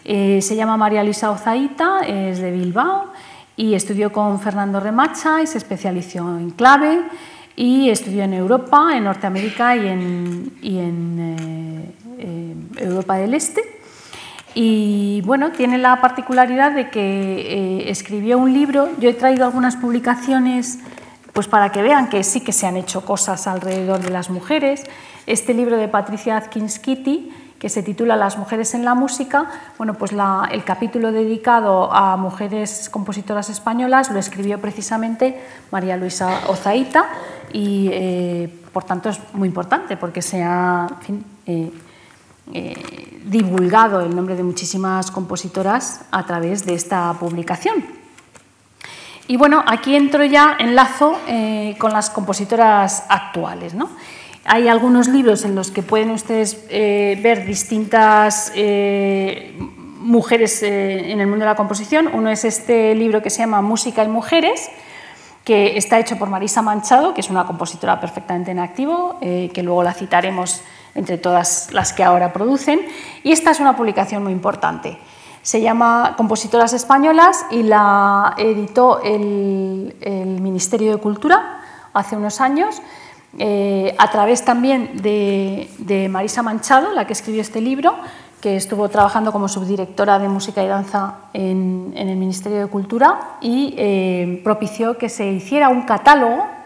[0.06, 3.12] Eh, se llama María Luisa Ozaíta, es de Bilbao
[3.56, 7.02] y estudió con Fernando Remacha y se especializó en clave
[7.56, 13.62] y estudió en Europa, en Norteamérica y en, en eh, Europa del Este.
[14.60, 18.89] Y bueno, tiene la particularidad de que eh, escribió un libro.
[18.99, 20.80] Yo he traído algunas publicaciones
[21.32, 24.84] pues para que vean que sí que se han hecho cosas alrededor de las mujeres.
[25.28, 29.45] Este libro de Patricia Atkins Kitty, que se titula Las mujeres en la música,
[29.78, 30.12] bueno, pues
[30.49, 35.39] el capítulo dedicado a mujeres compositoras españolas lo escribió precisamente
[35.70, 37.05] María Luisa Ozaíta
[37.53, 40.88] y eh, por tanto es muy importante porque se ha
[41.45, 41.72] eh,
[42.54, 47.84] eh, divulgado el nombre de muchísimas compositoras a través de esta publicación.
[49.28, 53.74] Y bueno, aquí entro ya, enlazo eh, con las compositoras actuales.
[53.74, 53.89] ¿no?
[54.45, 58.54] Hay algunos libros en los que pueden ustedes eh, ver distintas
[60.00, 62.08] mujeres en el mundo de la composición.
[62.14, 64.70] Uno es este libro que se llama Música y Mujeres,
[65.43, 69.84] que está hecho por Marisa Manchado, que es una compositora perfectamente en activo, que luego
[69.84, 70.62] la citaremos
[70.96, 72.80] entre todas las que ahora producen.
[73.24, 74.98] Y esta es una publicación muy importante.
[75.48, 79.94] Se llama Compositoras Españolas y la editó el,
[80.42, 81.62] Ministerio de Cultura
[81.94, 82.82] hace unos años,
[83.38, 87.96] eh, a través también de, Marisa Manchado, la que escribió este libro,
[88.42, 93.74] que estuvo trabajando como subdirectora de música y danza en, el Ministerio de Cultura y
[93.78, 96.57] eh, propició que se hiciera un catálogo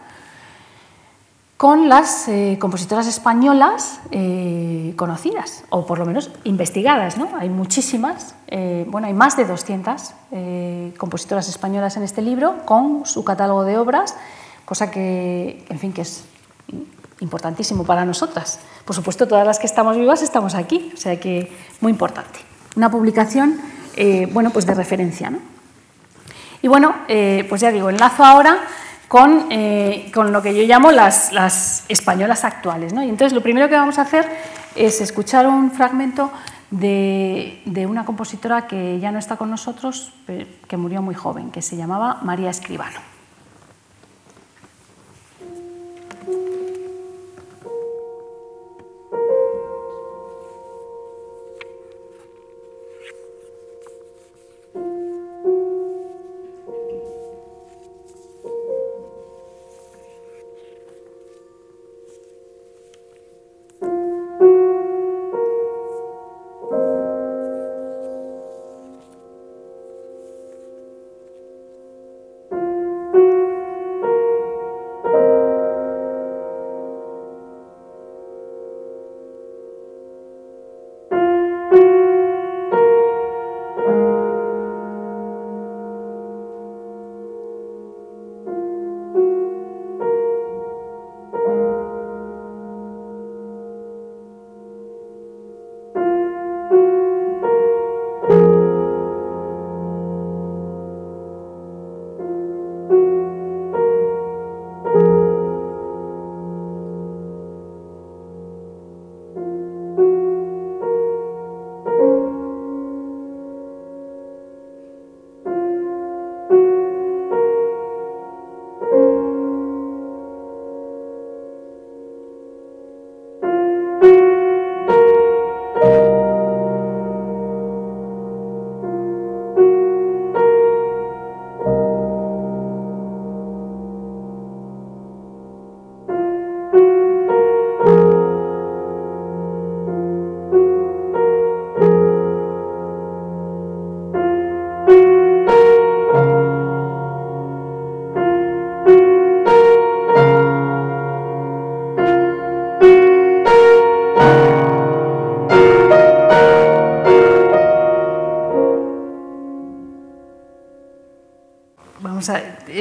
[1.62, 7.20] con las eh, compositoras españolas eh, conocidas, o por lo menos investigadas.
[7.20, 7.30] ¿no?
[7.38, 10.12] Hay muchísimas, eh, bueno, hay más de 200
[10.98, 14.16] compositoras españolas en este libro, con su catálogo de obras,
[14.66, 16.24] cosa que, en fin, que es
[17.20, 18.60] importantísimo para nosotras.
[18.84, 22.40] Por supuesto, todas las que estamos vivas estamos aquí, o sea que muy importante.
[22.76, 23.62] Una publicación,
[24.34, 25.30] bueno, pues de referencia.
[25.30, 25.38] ¿no?
[26.64, 26.96] Y bueno,
[27.48, 28.58] pues ya digo, enlazo ahora
[29.50, 32.94] eh, con, lo que yo llamo las, españolas actuales.
[32.94, 33.04] ¿no?
[33.04, 34.28] Y entonces lo primero que vamos a hacer
[34.76, 36.32] es escuchar un fragmento
[36.70, 40.14] de, de, una compositora que ya no está con nosotros,
[40.68, 43.11] que murió muy joven, que se llamaba María Escribano.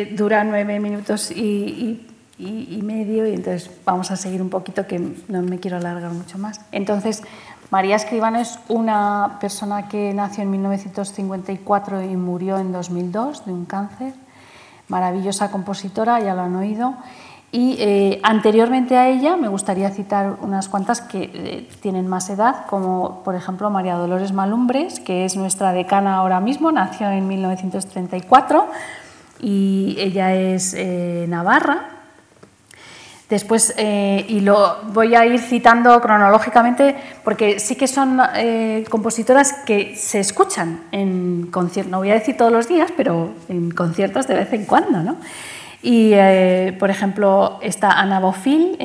[0.01, 2.07] Eh, dura nueve minutos y,
[2.39, 4.99] medio y entonces vamos a seguir un poquito que
[5.29, 6.61] no me quiero alargar mucho más.
[6.73, 7.23] Entonces,
[7.71, 13.67] María Escribano es una persona que nació en 1954 y murió en 2002 de un
[13.67, 14.15] cáncer.
[14.89, 16.95] Maravillosa compositora, ya lo han oído.
[17.53, 22.65] Y eh, anteriormente a ella me gustaría citar unas cuantas que eh, tienen más edad,
[22.67, 28.67] como por ejemplo María Dolores Malumbres, que es nuestra decana ahora mismo, nació en 1934
[29.43, 31.87] y ella es eh, navarra.
[33.29, 39.53] Después, eh, y lo voy a ir citando cronológicamente porque sí que son eh, compositoras
[39.65, 44.27] que se escuchan en conciertos, no voy a decir todos los días, pero en conciertos
[44.27, 45.05] de vez en cuando.
[45.05, 45.17] ¿no?
[45.81, 46.13] Y,
[46.81, 48.77] por ejemplo, está Ana Bofil,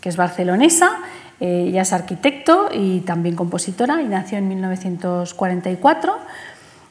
[0.00, 0.90] que es barcelonesa,
[1.38, 6.16] ella es arquitecto y también compositora y nació en 1944.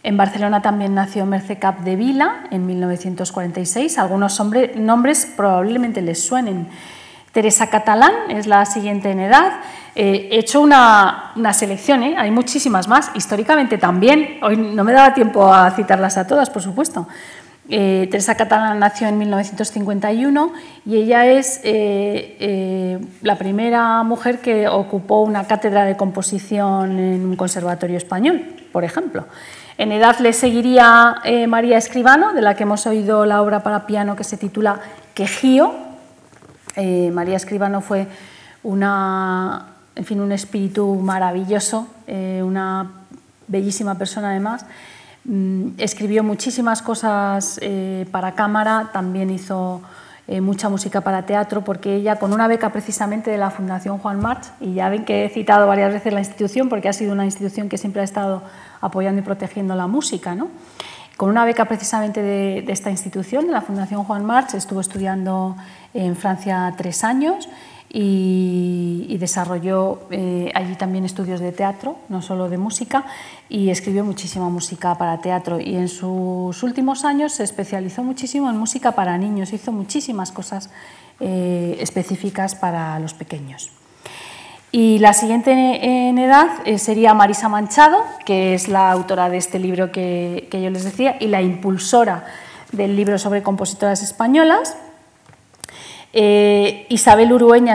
[0.03, 3.97] En Barcelona también nació Merce Cap de en 1946.
[3.97, 4.37] Algunos
[4.75, 6.67] nombres probablemente les suenen.
[7.31, 9.61] Teresa Catalán es la siguiente en edad.
[9.95, 12.15] Eh, he hecho una, selección, ¿eh?
[12.17, 13.11] hay muchísimas más.
[13.15, 17.07] Históricamente también, hoy no me daba tiempo a citarlas a todas, por supuesto.
[17.69, 20.53] Eh, Teresa Catalán nació en 1951
[20.85, 21.61] y ella es
[23.21, 29.25] la primera mujer que ocupó una cátedra de composición en un conservatorio español, por ejemplo.
[29.77, 33.87] En edad le seguiría eh, María Escribano, de la que hemos oído la obra para
[33.87, 34.79] piano que se titula
[35.15, 35.73] Quejío.
[36.75, 38.07] Eh, María Escribano fue
[38.61, 42.91] una, en fin, un espíritu maravilloso, eh, una
[43.47, 44.63] bellísima persona además.
[45.25, 47.59] Mm, escribió muchísimas cosas
[48.11, 49.81] para cámara, también hizo
[50.27, 54.19] eh, mucha música para teatro, porque ella, con una beca precisamente de la Fundación Juan
[54.19, 57.25] March, y ya ven que he citado varias veces la institución, porque ha sido una
[57.25, 58.43] institución que siempre ha estado
[58.81, 60.49] apoyando y protegiendo la música, ¿no?
[61.17, 65.55] con una beca precisamente de, esta institución, de la Fundación Juan March, estuvo estudiando
[65.93, 67.47] en Francia tres años
[67.95, 73.05] y, desarrolló eh, allí también estudios de teatro, no solo de música,
[73.47, 75.59] y escribió muchísima música para teatro.
[75.59, 80.71] Y en sus últimos años se especializó muchísimo en música para niños, hizo muchísimas cosas
[81.19, 83.69] eh, específicas para los pequeños.
[84.71, 85.51] Y la siguiente
[86.09, 90.63] en edad eh, sería Marisa Manchado, que es la autora de este libro que, que
[90.63, 92.25] yo les decía, y la impulsora
[92.71, 94.75] del libro sobre compositoras españolas.
[96.15, 97.73] Eh, Isabel Urueña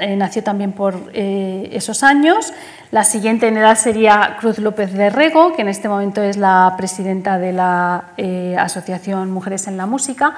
[0.00, 2.52] eh, nació también por eh, esos años.
[2.90, 6.74] La siguiente en edad sería Cruz López de Rego, que en este momento es la
[6.76, 8.10] presidenta de la
[8.58, 10.34] Asociación Mujeres en la Música.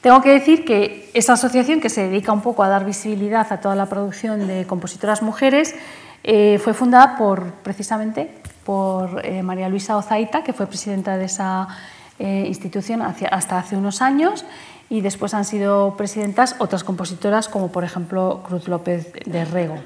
[0.00, 3.60] Tengo que decir que esa asociación, que se dedica un poco a dar visibilidad a
[3.60, 5.74] toda la producción de compositoras mujeres,
[6.24, 8.30] fue fundada por, precisamente
[8.64, 11.68] por María Luisa Ozaita, que fue presidenta de esa
[12.18, 14.44] institución hasta hace unos años
[14.88, 19.78] y después han sido presidentas otras compositoras como por ejemplo Cruz López de Rego.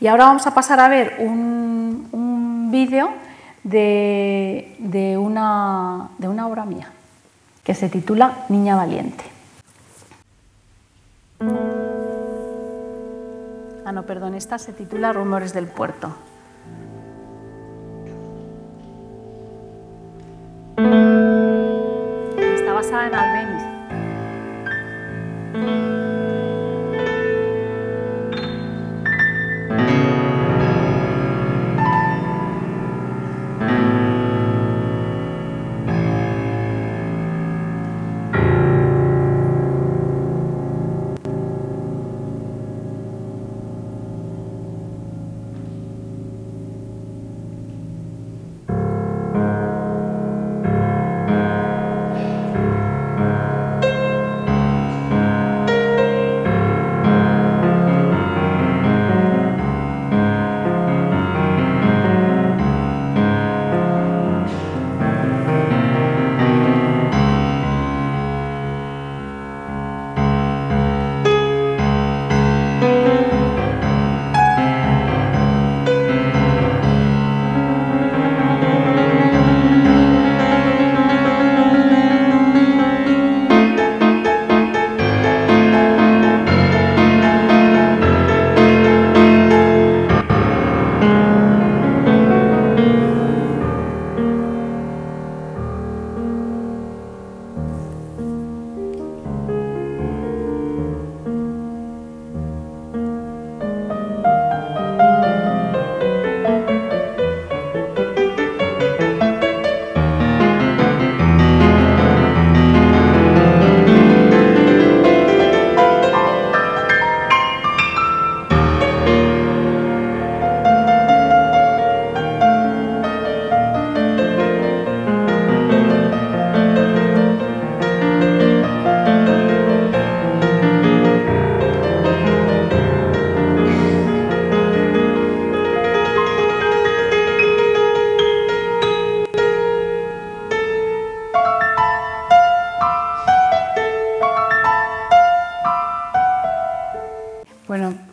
[0.00, 3.10] Y ahora vamos a pasar a ver un, un vídeo
[3.64, 6.90] de, de, una, de una obra mía
[7.64, 9.24] que se titula Niña Valiente.
[13.84, 16.14] Ah, no, perdón, esta se titula Rumores del Puerto.
[22.38, 23.14] Está basada en
[25.60, 26.19] Música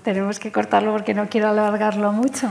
[0.10, 0.40] Albeniz.
[0.52, 2.50] cortarlo porque no quiero alargarlo mucho.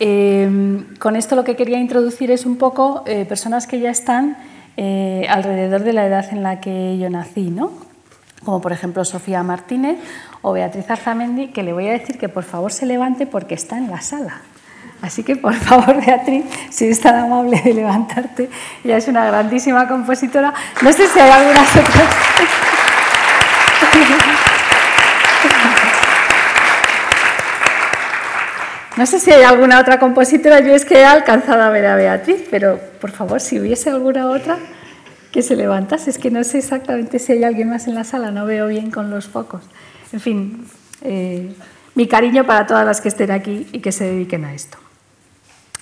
[0.00, 4.36] Eh, con esto lo que quería introducir es un poco eh, personas que ya están
[4.76, 7.86] eh, alrededor de la edad en la que yo nací, ¿no?
[8.46, 9.98] como por ejemplo Sofía Martínez
[10.40, 13.76] o Beatriz Arzamendi, que le voy a decir que por favor se levante porque está
[13.76, 14.40] en la sala.
[15.02, 18.48] Así que por favor, Beatriz, si eres tan amable de levantarte,
[18.84, 20.54] ella es una grandísima compositora.
[20.82, 22.65] No sé si hay algunas otras.
[28.96, 31.96] No sé si hay alguna otra compositora, yo es que he alcanzado a ver a
[31.96, 34.58] Beatriz, pero por favor, si hubiese alguna otra
[35.32, 38.30] que se levantase, es que no sé exactamente si hay alguien más en la sala,
[38.30, 39.62] no veo bien con los focos.
[40.14, 40.66] En fin,
[41.02, 41.54] eh,
[41.94, 44.78] mi cariño para todas las que estén aquí y que se dediquen a esto.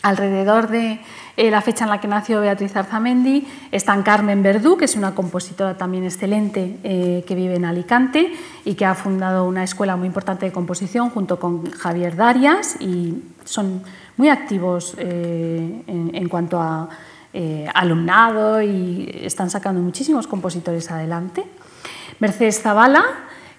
[0.03, 0.99] Alrededor de
[1.37, 5.15] eh, la fecha en la que nació Beatriz Arzamendi están Carmen Verdú, que es una
[5.15, 8.33] compositora también excelente eh, que vive en Alicante
[8.65, 13.23] y que ha fundado una escuela muy importante de composición junto con Javier Darias y
[13.45, 13.83] son
[14.17, 16.89] muy activos en, cuanto a
[17.75, 21.45] alumnado y están sacando muchísimos compositores adelante.
[22.21, 23.05] Mercedes Zavala,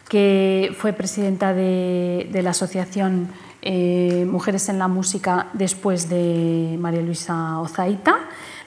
[0.07, 3.29] que fue presidenta de, la Asociación
[3.65, 8.15] Mujeres en la Música después de María Luisa Ozaita.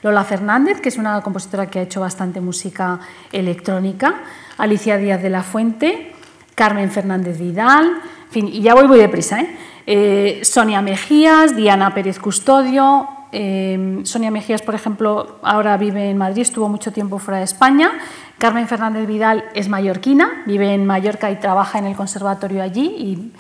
[0.03, 3.01] Lola Fernández, que es una compositora que ha hecho bastante música
[3.33, 4.23] electrónica.
[4.57, 6.13] Alicia Díaz de la Fuente,
[6.55, 8.01] Carmen Fernández Vidal,
[8.31, 9.57] fin, y ya voy deprisa, ¿eh?
[9.87, 13.09] Eh, Sonia Mejías, Diana Pérez Custodio.
[13.33, 17.93] Eh, Sonia Mejías, por ejemplo, ahora vive en Madrid, estuvo mucho tiempo fuera de España.
[18.39, 23.33] Carmen Fernández Vidal es mallorquina, vive en Mallorca y trabaja en el conservatorio allí y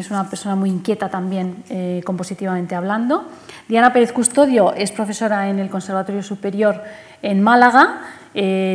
[0.00, 1.64] es una persona muy inquieta también
[2.04, 3.28] compositivamente hablando.
[3.68, 6.82] Diana Pérez Custodio es profesora en el Conservatorio Superior
[7.22, 8.00] en Málaga,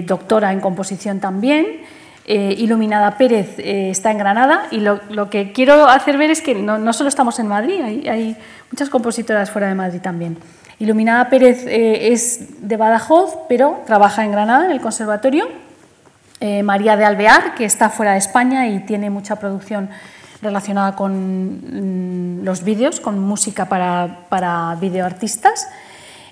[0.06, 1.66] doctora en composición también.
[2.32, 6.54] Eh, Iluminada Pérez eh, está en Granada y lo, que quiero hacer ver es que
[6.54, 8.38] no, solo estamos en Madrid, hay,
[8.72, 10.38] muchas compositoras fuera de Madrid también.
[10.78, 15.48] Iluminada Pérez eh, es de Badajoz, pero trabaja en Granada, en el conservatorio.
[16.64, 19.90] María de Alvear, que está fuera de España y tiene mucha producción
[20.42, 25.68] relacionada con mm, los vídeos, con música para, para videoartistas.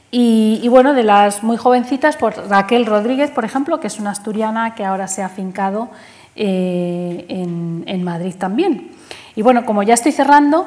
[0.09, 4.73] Y, bueno, de las muy jovencitas, por Raquel Rodríguez, por ejemplo, que es una asturiana
[4.73, 5.89] que ahora se ha afincado
[6.35, 8.91] eh, en, Madrid también.
[9.35, 10.65] Y bueno, como ya estoy cerrando,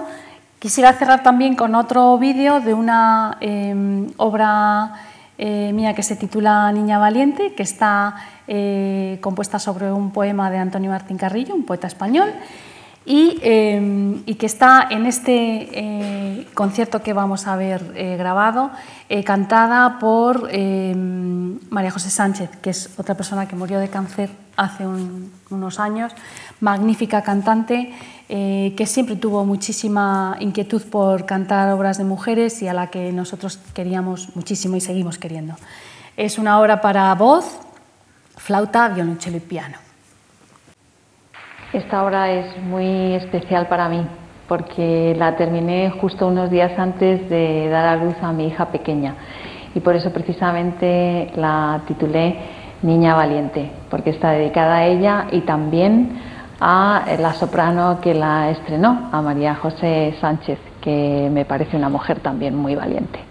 [0.58, 4.92] quisiera cerrar también con otro vídeo de una em, obra
[5.38, 10.58] eh, mía que se titula Niña Valiente, que está eh, compuesta sobre un poema de
[10.58, 12.30] Antonio Martín Carrillo, un poeta español.
[13.12, 15.32] Em, y, que está en este
[15.72, 18.70] eh, concierto que vamos a ver eh, grabado,
[19.08, 24.30] eh, cantada por em, María José Sánchez, que es otra persona que murió de cáncer
[24.56, 26.12] hace unos años,
[26.60, 27.92] magnífica cantante,
[28.28, 33.58] que siempre tuvo muchísima inquietud por cantar obras de mujeres y a la que nosotros
[33.74, 35.56] queríamos muchísimo y seguimos queriendo.
[36.16, 37.58] Es una obra para voz,
[38.36, 39.89] flauta, violonchelo y piano.
[41.72, 44.04] Esta obra es muy especial para mí
[44.48, 49.14] porque la terminé justo unos días antes de dar a luz a mi hija pequeña
[49.72, 52.38] y por eso precisamente la titulé
[52.82, 56.18] Niña Valiente, porque está dedicada a ella y también
[56.60, 62.18] a la soprano que la estrenó, a María José Sánchez, que me parece una mujer
[62.18, 63.29] también muy valiente.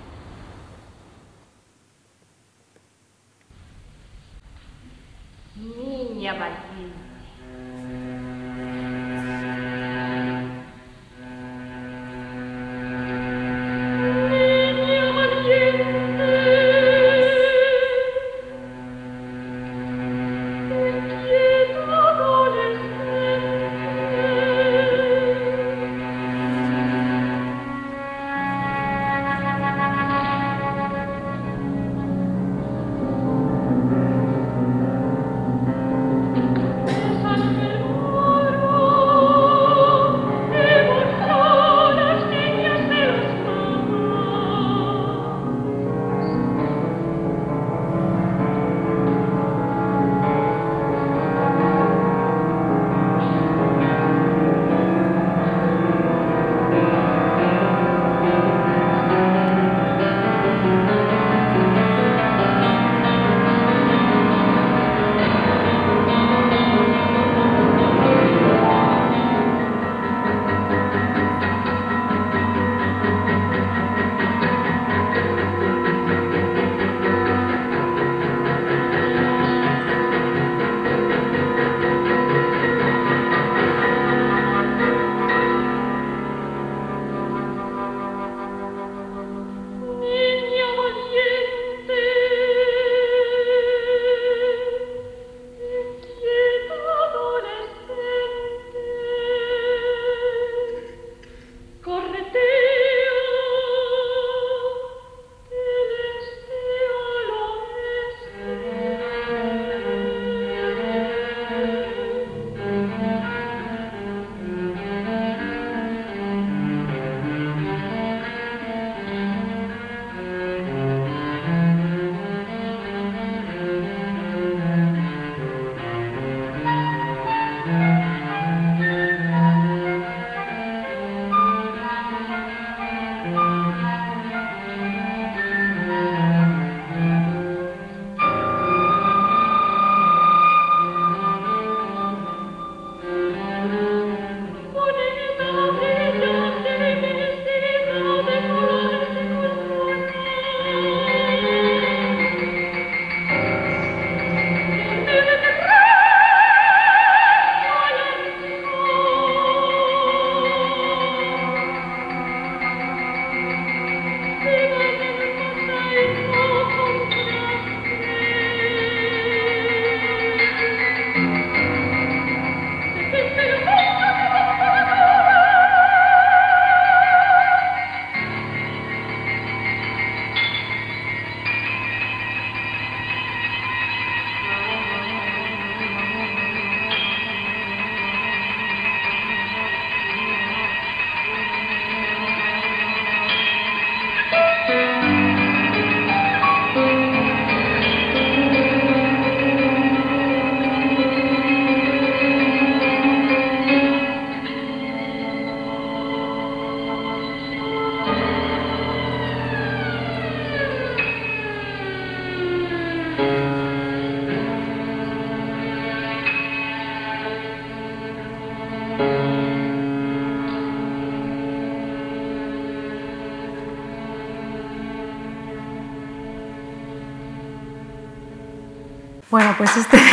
[229.60, 229.98] Pues este...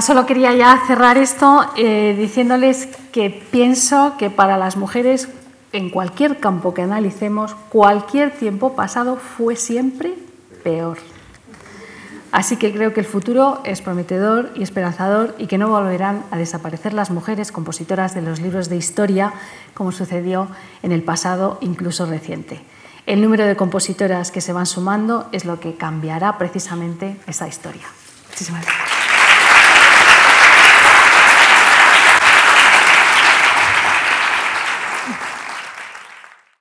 [0.00, 5.28] solo quería ya cerrar esto eh, diciéndoles que pienso que para las mujeres,
[5.72, 10.14] en cualquier campo que analicemos, cualquier tiempo pasado fue siempre
[10.64, 10.98] peor.
[12.34, 16.36] Así que creo que el futuro es prometedor y esperanzador y que no volverán a
[16.36, 19.32] desaparecer las mujeres compositoras de los libros de historia
[19.72, 20.48] como sucedió
[20.82, 22.60] en el pasado, incluso reciente.
[23.06, 27.86] El número de compositoras que se van sumando es lo que cambiará precisamente esa historia.
[28.30, 28.83] Muchísimas gracias.